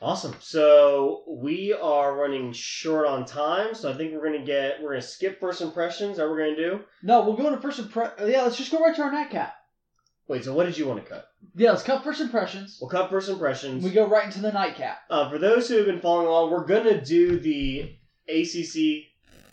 [0.00, 0.34] Awesome.
[0.40, 5.02] So we are running short on time, so I think we're gonna get we're gonna
[5.02, 6.18] skip first impressions.
[6.18, 6.80] That we're gonna do.
[7.02, 9.54] No, we'll go into first impre- Yeah, let's just go right to our nightcap.
[10.28, 10.44] Wait.
[10.44, 11.28] So what did you want to cut?
[11.54, 12.78] Yeah, let's cut first impressions.
[12.80, 13.82] We'll cut first impressions.
[13.82, 16.66] We go right into the nightcap Uh, for those who have been following along, we're
[16.66, 17.96] gonna do the
[18.28, 19.06] ACC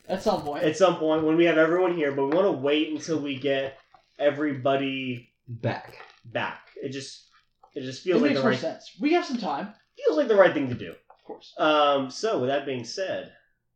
[0.10, 0.64] at some point.
[0.64, 3.38] at some point when we have everyone here, but we want to wait until we
[3.38, 3.78] get
[4.20, 5.96] everybody Back.
[6.26, 6.68] back.
[6.82, 7.28] It just
[7.76, 8.92] it just it feels like makes the more right sense.
[9.00, 9.74] We have some time,
[10.06, 10.92] feels like the right thing to do.
[10.92, 11.54] of course.
[11.58, 12.10] Um.
[12.10, 13.32] So with that being said,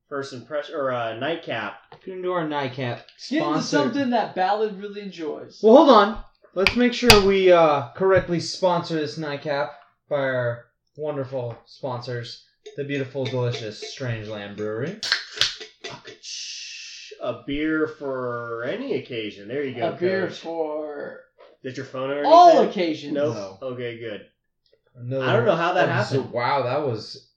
[0.10, 1.76] first impression or uh, nightcap.
[2.06, 3.06] Get into our nightcap.
[3.30, 3.70] Get into Sponsored.
[3.70, 5.60] something that Ballard really enjoys.
[5.64, 6.24] Well, hold on.
[6.54, 9.72] Let's make sure we uh, correctly sponsor this nightcap
[10.10, 10.66] by our
[10.98, 12.46] wonderful sponsors,
[12.78, 15.00] the beautiful, delicious Strangeland Brewery.
[17.22, 19.48] A beer for any occasion.
[19.48, 19.90] There you go.
[19.90, 20.40] a beer Coach.
[20.40, 21.20] for
[21.64, 22.70] Did your phone or all anything?
[22.70, 23.14] occasions.
[23.14, 23.36] Nope.
[23.36, 23.68] No.
[23.70, 24.28] Okay, good.
[25.00, 26.34] Another I don't know how that episode- happened.
[26.34, 27.30] Wow, that was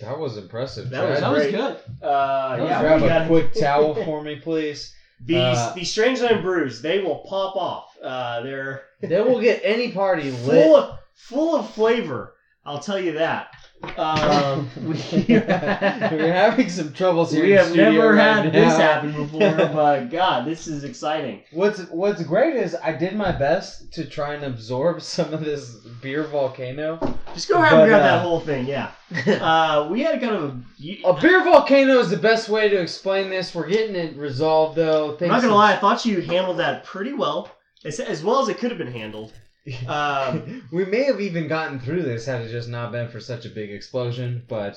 [0.00, 0.90] That was impressive.
[0.90, 1.76] That was- That was good.
[2.02, 4.92] Uh, yeah, Grab we a got quick towel for me, please.
[5.24, 7.96] These Uh, these Strangeland brews, they will pop off.
[8.02, 10.64] Uh, they're They will get any party lit.
[10.64, 12.34] full of, full of flavor.
[12.64, 13.48] I'll tell you that.
[13.96, 14.92] Um, we,
[15.28, 17.42] We're having some troubles here.
[17.42, 21.42] we have never right had this happen before, but God, this is exciting.
[21.52, 25.74] What's What's great is I did my best to try and absorb some of this
[26.00, 26.98] beer volcano.
[27.34, 28.66] Just go ahead But, and grab uh, that whole thing.
[28.66, 28.92] Yeah.
[29.26, 30.60] Uh, we had kind of a.
[30.78, 33.52] you- A beer volcano is the best way to explain this.
[33.54, 35.16] We're getting it resolved though.
[35.20, 37.50] I'm not gonna to- lie, I thought you handled that pretty well,
[37.84, 39.32] as, as well as it could have been handled.
[39.86, 43.44] Um, we may have even gotten through this had it just not been for such
[43.44, 44.76] a big explosion, but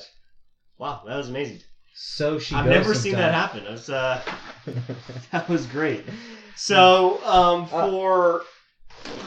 [0.78, 1.60] wow, that was amazing.
[1.94, 2.54] so she.
[2.54, 3.64] I've never seen that happen.
[3.66, 4.20] It was, uh,
[5.32, 6.04] that was great.
[6.54, 8.42] So um, Uh, for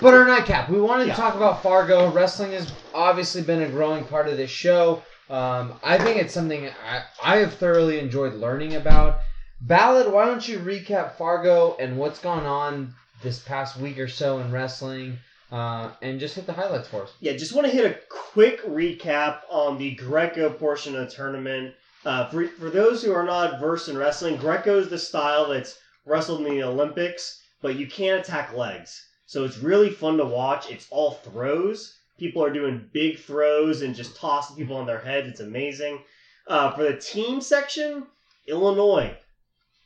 [0.01, 1.13] But our nightcap, we wanted Yeah.
[1.15, 2.09] to talk about Fargo.
[2.09, 5.01] Wrestling has obviously been a growing part of this show.
[5.29, 9.19] Um, I think it's something I, I have thoroughly enjoyed learning about.
[9.61, 14.39] Ballard, why don't you recap Fargo and what's gone on this past week or so
[14.39, 15.17] in wrestling,
[15.51, 17.13] uh, and just hit the highlights for us.
[17.19, 21.73] Yeah, just want to hit a quick recap on the Greco portion of the tournament.
[22.05, 25.79] Uh, for, for those who are not versed in wrestling, Greco is the style that's
[26.05, 29.05] wrestled in the Olympics, but you can't attack legs.
[29.25, 30.71] So it's really fun to watch.
[30.71, 31.95] It's all throws.
[32.17, 35.27] People are doing big throws and just tossing people on their heads.
[35.27, 35.99] It's amazing.
[36.47, 38.07] Uh, for the team section,
[38.47, 39.15] Illinois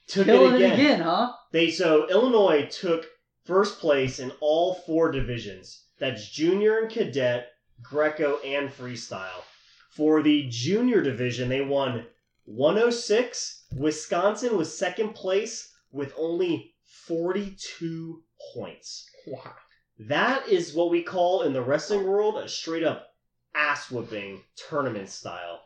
[0.07, 0.79] took Killing it it again.
[0.79, 1.33] again, huh?
[1.51, 3.07] They so Illinois took
[3.45, 5.85] first place in all four divisions.
[5.99, 9.43] That's junior and cadet, Greco, and freestyle.
[9.89, 12.05] For the junior division, they won
[12.45, 13.65] 106.
[13.75, 18.23] Wisconsin was second place with only 42
[18.53, 19.09] points.
[19.27, 19.55] Wow.
[19.99, 23.15] That is what we call in the wrestling world a straight up
[23.53, 25.61] ass whooping tournament style.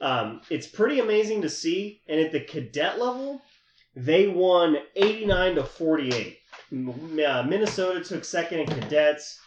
[0.00, 2.02] Um, it's pretty amazing to see.
[2.08, 3.42] And at the cadet level,
[3.94, 6.37] they won 89 to 48.
[6.70, 9.40] Minnesota took second in cadets.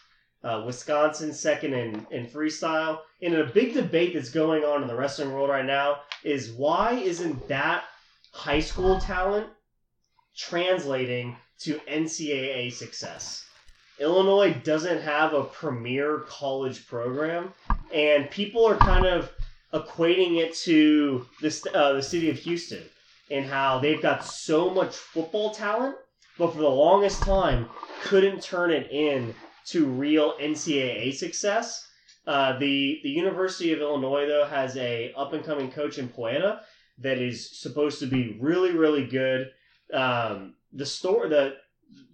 [0.44, 2.98] Uh, Wisconsin second in, in freestyle.
[3.22, 6.94] And a big debate that's going on in the wrestling world right now is why
[6.94, 7.84] isn't that
[8.32, 9.46] high school talent
[10.36, 13.44] translating to NCAA success?
[14.00, 17.52] Illinois doesn't have a premier college program,
[17.94, 19.30] and people are kind of
[19.72, 22.82] equating it to this uh, the city of Houston
[23.30, 25.96] and how they've got so much football talent,
[26.42, 27.68] but for the longest time
[28.02, 29.32] couldn't turn it in
[29.64, 31.86] to real NCAA success.
[32.26, 36.62] Uh, the the University of Illinois though has a up and coming coach in Poeta
[36.98, 39.52] that is supposed to be really really good.
[39.94, 41.54] Um, the story the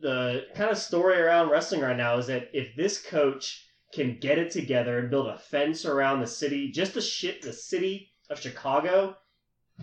[0.03, 4.37] the kind of story around wrestling right now is that if this coach can get
[4.37, 8.39] it together and build a fence around the city, just the shit the city of
[8.39, 9.17] Chicago,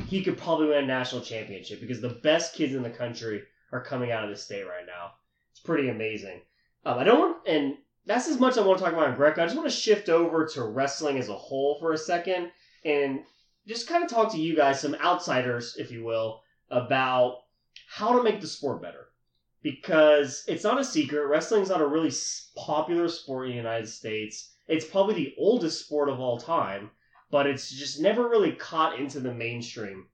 [0.05, 3.41] he could probably win a national championship because the best kids in the country
[3.71, 5.11] are coming out of the state right now.
[5.51, 6.41] It's pretty amazing.
[6.85, 9.41] Um, I don't want, and that's as much I want to talk about in Greco.
[9.41, 12.51] I just want to shift over to wrestling as a whole for a second
[12.83, 13.21] and
[13.67, 17.39] just kind of talk to you guys, some outsiders, if you will, about
[17.87, 19.07] how to make the sport better.
[19.63, 22.11] Because it's not a secret, wrestling's not a really
[22.55, 24.51] popular sport in the United States.
[24.67, 26.91] It's probably the oldest sport of all time,
[27.31, 30.05] but it's just never really caught into the mainstream.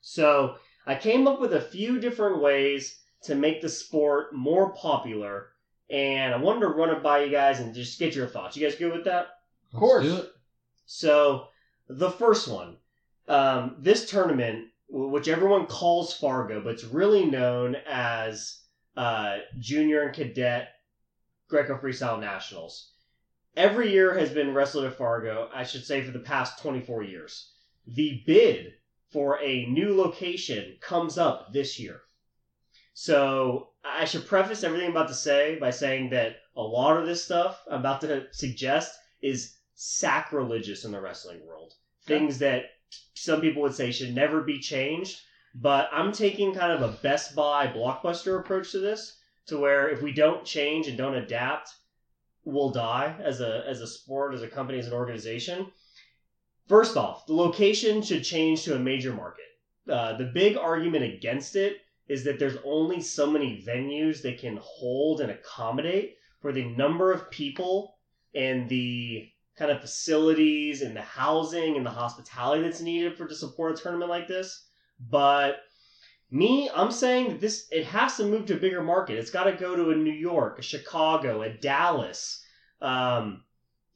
[0.00, 0.56] So
[0.88, 5.48] I came up with a few different ways to make the sport more popular,
[5.90, 8.56] and I wanted to run it by you guys and just get your thoughts.
[8.56, 9.28] You guys good with that?
[9.70, 10.06] Of course.
[10.06, 10.32] Let's do it.
[10.86, 11.48] So
[11.88, 12.78] the first one,
[13.28, 18.60] um, this tournament, which everyone calls Fargo, but it's really known as
[18.96, 20.70] uh, Junior and Cadet
[21.48, 22.92] Greco Freestyle Nationals.
[23.58, 25.50] Every year has been wrestled at Fargo.
[25.52, 27.52] I should say for the past 24 years.
[27.86, 28.72] The bid
[29.10, 32.00] for a new location comes up this year.
[32.92, 37.06] So I should preface everything I'm about to say by saying that a lot of
[37.06, 41.74] this stuff I'm about to suggest is sacrilegious in the wrestling world.
[42.06, 42.64] Things that
[43.14, 45.20] some people would say should never be changed.
[45.54, 50.02] But I'm taking kind of a Best Buy blockbuster approach to this, to where if
[50.02, 51.70] we don't change and don't adapt,
[52.44, 55.72] we'll die as a as a sport, as a company, as an organization.
[56.68, 59.46] First off, the location should change to a major market.
[59.88, 64.58] Uh, the big argument against it is that there's only so many venues they can
[64.62, 67.96] hold and accommodate for the number of people
[68.34, 73.34] and the kind of facilities and the housing and the hospitality that's needed for to
[73.34, 74.68] support a tournament like this.
[75.10, 75.60] But
[76.30, 79.18] me, I'm saying that this it has to move to a bigger market.
[79.18, 82.44] It's got to go to a New York, a Chicago, a Dallas.
[82.80, 83.42] Um,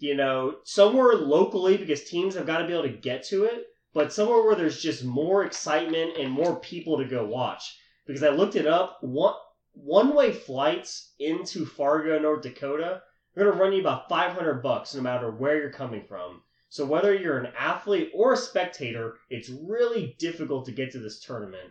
[0.02, 3.66] you know, somewhere locally because teams have got to be able to get to it,
[3.94, 7.78] but somewhere where there's just more excitement and more people to go watch.
[8.04, 9.34] Because I looked it up, one
[9.74, 13.00] one way flights into Fargo, North Dakota,
[13.36, 16.42] are going to run you about 500 bucks no matter where you're coming from.
[16.68, 21.20] So whether you're an athlete or a spectator, it's really difficult to get to this
[21.20, 21.70] tournament.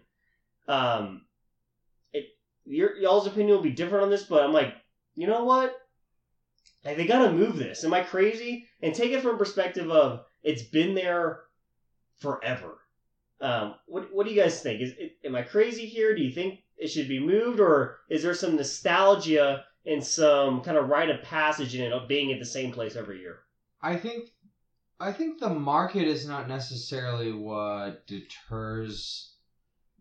[0.69, 1.25] Um,
[2.13, 2.27] it
[2.63, 4.73] your y'all's opinion will be different on this, but I'm like,
[5.15, 5.75] you know what?
[6.83, 7.83] Like they gotta move this.
[7.83, 8.67] Am I crazy?
[8.81, 11.41] And take it from perspective of it's been there
[12.19, 12.79] forever.
[13.39, 14.81] Um, what what do you guys think?
[14.81, 16.15] Is it, am I crazy here?
[16.15, 20.77] Do you think it should be moved, or is there some nostalgia and some kind
[20.77, 23.39] of rite of passage in it of being at the same place every year?
[23.81, 24.29] I think
[24.99, 29.33] I think the market is not necessarily what deters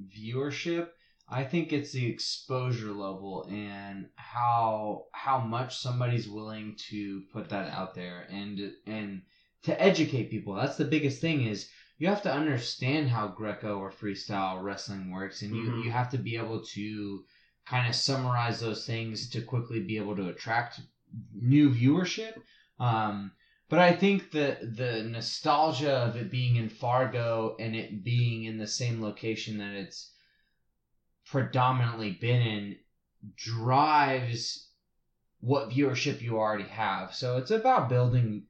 [0.03, 0.89] viewership.
[1.31, 7.71] I think it's the exposure level and how how much somebody's willing to put that
[7.73, 9.23] out there and and
[9.63, 10.55] to educate people.
[10.55, 15.43] That's the biggest thing is you have to understand how Greco or freestyle wrestling works
[15.43, 15.85] and you, Mhm.
[15.85, 17.25] you have to be able to
[17.67, 20.81] kind of summarize those things to quickly be able to attract
[21.33, 22.41] new viewership.
[22.79, 23.33] Um,
[23.69, 28.59] but I think the the nostalgia of it being in Fargo and it being in
[28.59, 30.13] the same location that it's
[31.31, 32.77] predominantly been in
[33.37, 34.69] drives
[35.41, 37.15] what viewership you already have.
[37.15, 38.45] So it's about building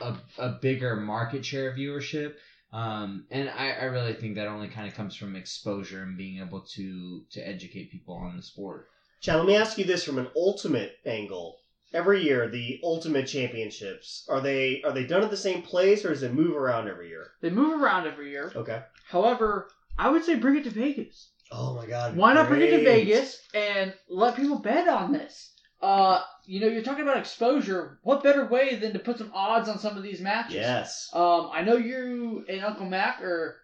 [0.00, 2.34] a, a bigger market share of viewership.
[2.72, 6.40] Um, and I, I really think that only kind of comes from exposure and being
[6.40, 8.88] able to to educate people on the sport.
[9.20, 11.58] Chad, let me ask you this from an ultimate angle.
[11.92, 16.10] Every year, the ultimate championships are they are they done at the same place or
[16.10, 17.32] does it move around every year?
[17.42, 18.50] They move around every year.
[18.56, 18.80] Okay.
[19.06, 19.68] However,
[19.98, 21.31] I would say bring it to Vegas.
[21.52, 22.16] Oh my God!
[22.16, 23.04] Why not bring it to great.
[23.04, 25.52] Vegas and let people bet on this?
[25.80, 27.98] Uh, you know, you're talking about exposure.
[28.02, 30.54] What better way than to put some odds on some of these matches?
[30.54, 31.10] Yes.
[31.12, 33.56] Um, I know you and Uncle Mac or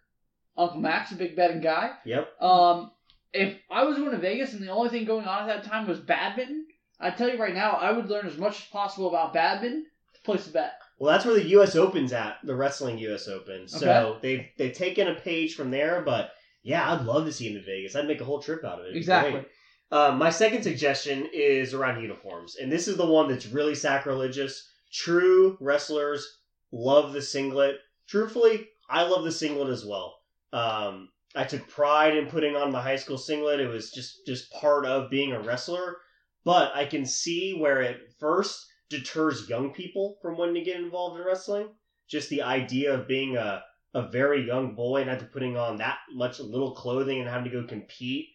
[0.57, 1.93] Uncle Mac's a big betting guy.
[2.05, 2.43] Yep.
[2.43, 2.91] Um,
[3.32, 5.86] if I was going to Vegas and the only thing going on at that time
[5.86, 6.66] was badminton,
[7.01, 10.20] I tell you right now, I would learn as much as possible about badminton to
[10.22, 10.72] place a bet.
[10.99, 11.76] Well, that's where the U.S.
[11.76, 13.28] Open's at, the wrestling U.S.
[13.28, 13.68] Open.
[13.68, 16.03] So they've they've taken a page from there.
[16.03, 16.32] But
[16.63, 17.97] yeah, I'd love to see him in Vegas.
[17.97, 18.91] I'd make a whole trip out of it.
[18.91, 19.45] It'd Exactly.
[19.91, 24.69] Uh, my second suggestion is around uniforms, and this is the one that's really sacrilegious.
[24.93, 26.41] True wrestlers
[26.73, 27.77] love the singlet.
[28.07, 30.19] Truthfully, I love the singlet as well.
[30.53, 33.61] Um, I took pride in putting on my high school singlet.
[33.61, 35.99] It was just just part of being a wrestler.
[36.45, 41.19] But I can see where it first deters young people from wanting to get involved
[41.21, 41.69] in wrestling.
[42.09, 43.63] Just the idea of being a
[43.95, 47.62] a very young boy and after putting on that much little clothing and having to
[47.62, 48.28] go compete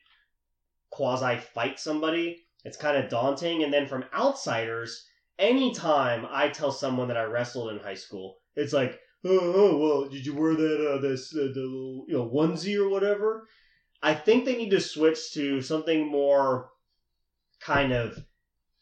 [0.94, 2.46] quasi fight somebody.
[2.66, 3.64] It's kind of daunting.
[3.64, 5.08] And then from outsiders,
[5.40, 10.10] anytime I tell someone that I wrestled in high school, it's like, oh, oh well,
[10.10, 13.48] did you wear that uh, this uh, the little you know onesie or whatever?
[14.02, 16.70] I think they need to switch to something more
[17.60, 18.24] kind of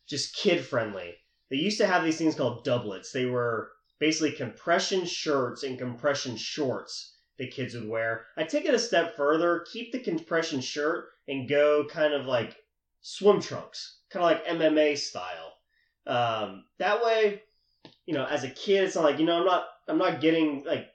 [0.08, 1.16] just kid friendly.
[1.50, 3.12] They used to have these things called doublets.
[3.12, 3.70] They were
[4.02, 8.26] basically compression shirts and compression shorts that kids would wear.
[8.36, 12.58] I take it a step further, keep the compression shirt and go kind of like
[13.02, 15.54] swim trunks, kind of like MMA style.
[16.08, 17.44] Um, that way,
[18.08, 20.64] you know, as a kid, it's not like you know I'm not I'm not getting
[20.66, 20.88] like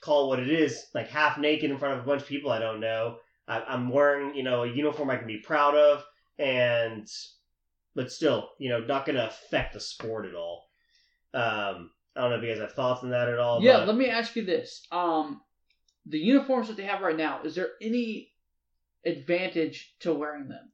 [0.00, 2.50] call it what it is like half naked in front of a bunch of people
[2.50, 3.18] I don't know.
[3.46, 6.04] I, I'm wearing you know a uniform I can be proud of,
[6.40, 7.08] and
[7.94, 10.66] but still, you know, not going to affect the sport at all.
[11.34, 13.62] Um, I don't know if you guys have thoughts on that at all.
[13.62, 15.40] yeah, but- let me ask you this: um,
[16.06, 18.32] the uniforms that they have right now, is there any
[19.04, 20.70] advantage to wearing them?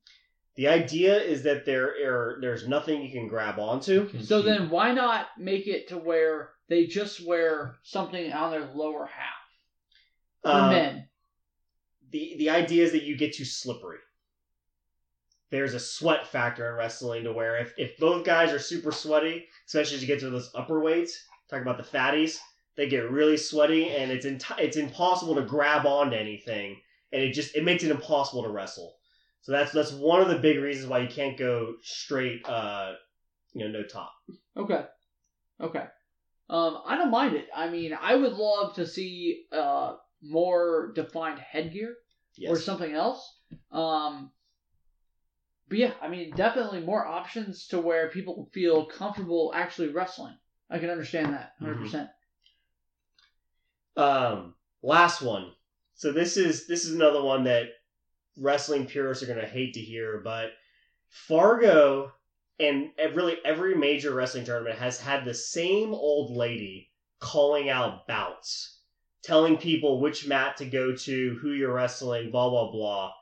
[0.57, 4.09] The idea is that there are there's nothing you can grab onto.
[4.23, 9.05] So then, why not make it to where they just wear something on their lower
[9.07, 9.45] half
[10.43, 11.09] for Uh, men?
[12.11, 13.99] The the idea is that you get too slippery.
[15.51, 19.47] There's a sweat factor in wrestling to where if, if both guys are super sweaty,
[19.67, 21.17] especially as you get to those upper weights,
[21.49, 22.39] talk about the fatties,
[22.77, 24.27] they get really sweaty and it's
[24.59, 26.77] it's impossible to grab onto anything
[27.13, 28.95] and it just it makes it impossible to wrestle.
[29.43, 32.93] So that's that's one of the big reasons why you can't go straight uh
[33.55, 34.13] you know no top.
[34.57, 34.85] Okay,
[35.61, 35.85] okay.
[36.49, 37.49] Um, I don't mind it.
[37.55, 41.95] I mean, I would love to see uh more defined headgear
[42.37, 42.51] Yes.
[42.51, 43.39] or something else.
[43.71, 44.31] Um,
[45.69, 50.37] but yeah, I mean, definitely more options to where people feel comfortable actually wrestling.
[50.71, 51.83] I can understand that 100.
[51.83, 52.09] percent
[53.97, 55.53] Um, last one.
[55.95, 57.69] So this is this is another one that
[58.39, 60.51] wrestling purists are gonna hate to hear, but
[61.09, 62.13] Fargo
[62.59, 66.91] and really every major wrestling tournament has had the same old lady
[67.21, 68.81] calling out bouts,
[69.23, 73.13] telling people which mat to go to, who you're wrestling, blah blah blah.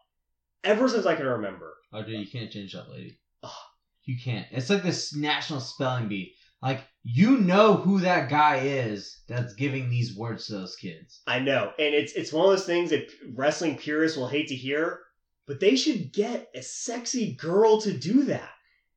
[0.64, 1.74] Ever since I can remember.
[1.92, 3.18] Oh, dude, you can't change that lady.
[3.42, 3.50] Ugh.
[4.04, 4.46] You can't.
[4.50, 6.34] It's like this national spelling bee.
[6.62, 11.20] Like you know who that guy is that's giving these words to those kids.
[11.26, 14.54] I know, and it's it's one of those things that wrestling purists will hate to
[14.54, 15.00] hear,
[15.46, 18.48] but they should get a sexy girl to do that.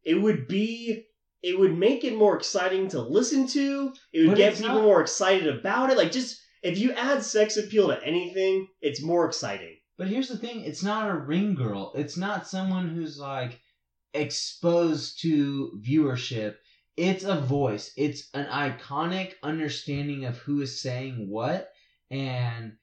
[0.04, 1.06] It would be
[1.44, 3.94] it would make it more exciting to listen to.
[4.14, 5.98] It would But get people not- more excited about it.
[5.98, 9.77] Like just if you add sex appeal to anything, it's more exciting.
[9.98, 11.92] But here's the thing: it's not a ring girl.
[11.96, 13.60] It's not someone who's like
[14.14, 16.56] exposed to viewership.
[16.96, 17.92] It's a voice.
[17.96, 21.72] It's an iconic understanding of who is saying what,
[22.10, 22.74] and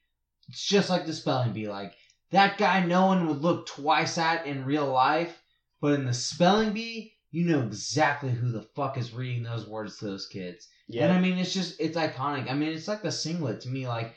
[0.49, 1.69] it's just like the spelling bee.
[1.69, 1.95] Like
[2.31, 5.43] that guy, no one would look twice at in real life,
[5.81, 9.99] but in the spelling bee, you know exactly who the fuck is reading those words
[9.99, 10.69] to those kids.
[10.87, 11.05] Yeah.
[11.05, 12.51] And I mean, it's just it's iconic.
[12.51, 13.89] I mean, it's like the singlet to me.
[13.89, 14.15] Like,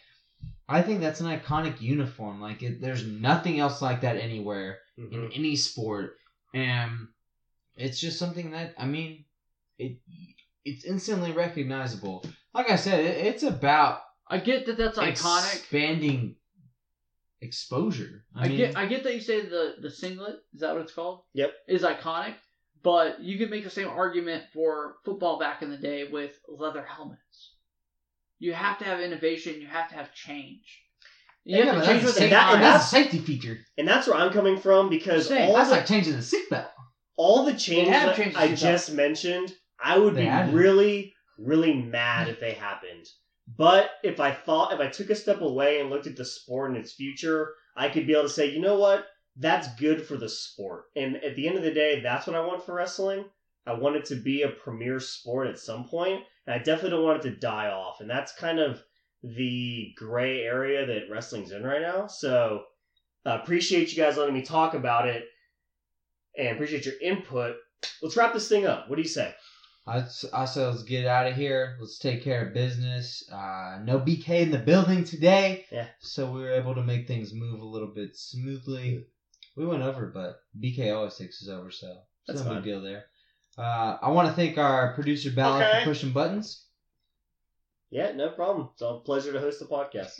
[0.70, 2.42] I think that's an iconic uniform.
[2.42, 5.14] Like, it, there's nothing else like that anywhere Mhm.
[5.14, 6.18] in any sport,
[6.54, 7.08] and
[7.76, 9.26] it's just something that I mean,
[9.78, 10.00] it
[10.66, 12.26] it's instantly recognizable.
[12.54, 15.54] Like I said, it, it's about I get that that's iconic.
[15.54, 16.36] expanding
[17.42, 18.26] exposure.
[18.36, 20.82] I, I mean, get I get that you say the the singlet is that what
[20.82, 21.24] it's called?
[21.34, 21.54] Yep.
[21.68, 22.36] Is iconic,
[22.84, 26.84] but you could make the same argument for football back in the day with leather
[26.84, 27.54] helmets.
[28.40, 29.60] You have to have innovation.
[29.62, 30.84] You have to have change.
[31.44, 32.54] You yeah, have to change that's, with the that- times.
[32.56, 33.58] and that's a safety feature.
[33.78, 35.50] And that's where I'm coming from because Same.
[35.50, 36.68] all That's the, like changing the seatbelt.
[37.16, 40.54] all the changes that changed I just mentioned, I would They be added.
[40.54, 43.06] really, really mad if they happened.
[43.58, 46.70] But if I thought, if I took a step away and looked at the sport
[46.72, 49.06] and its future, I could be able to say, you know what?
[49.38, 50.86] That's good for the sport.
[50.98, 53.24] And at the end of the day, that's what I want for wrestling.
[53.66, 57.04] I want it to be a premier sport at some point, and I definitely don't
[57.04, 58.02] want it to die off.
[58.02, 58.82] And that's kind of
[59.22, 62.08] the gray area that wrestling's in right now.
[62.08, 62.64] So,
[63.26, 65.26] uh, appreciate you guys letting me talk about it,
[66.38, 67.58] and appreciate your input.
[68.02, 68.90] Let's wrap this thing up.
[68.90, 69.36] What do you say?
[69.86, 71.78] I, I say let's get out of here.
[71.80, 73.24] Let's take care of business.
[73.32, 75.66] Uh, no BK in the building today.
[75.72, 75.88] Yeah.
[76.00, 79.06] So we were able to make things move a little bit smoothly.
[79.56, 81.96] We went over, but BK always takes us over, so
[82.28, 82.56] That's no fine.
[82.56, 83.06] big deal there.
[83.58, 85.80] Uh, I want to thank our producer Ballard Okay.
[85.84, 86.64] for pushing buttons.
[87.90, 88.70] Yeah, no problem.
[88.74, 90.12] It's a pleasure to host the podcast.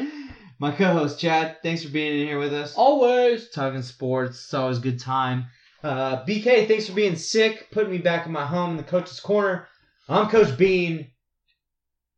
[0.58, 2.74] My co-host Chad, thanks for being in here with us.
[2.76, 3.50] Always.
[3.50, 5.46] Talking sports, it's always a good time.
[5.82, 9.20] Uh, BK, thanks for being sick, putting me back in my home in the coach's
[9.20, 9.68] corner.
[10.08, 11.10] I'm Coach Bean.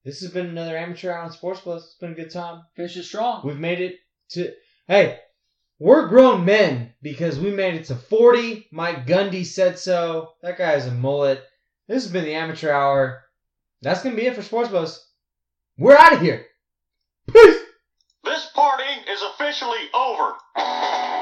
[0.05, 1.85] This has been another amateur hour on Sports Buzz.
[1.85, 2.63] It's been a good time.
[2.77, 3.43] Finish it strong.
[3.45, 3.97] We've made it
[4.31, 4.53] to.
[4.87, 5.19] Hey,
[5.79, 8.69] we're grown men because we made it to 40.
[8.73, 10.33] Mike Gundy said so.
[10.43, 11.45] That guy has a mullet.
[11.89, 13.25] This has been the amateur hour.
[13.83, 15.07] That's gonna be it for Sports Buzz.
[15.79, 16.47] We're out of here.
[17.31, 17.61] Peace.
[18.25, 21.16] This party is officially over.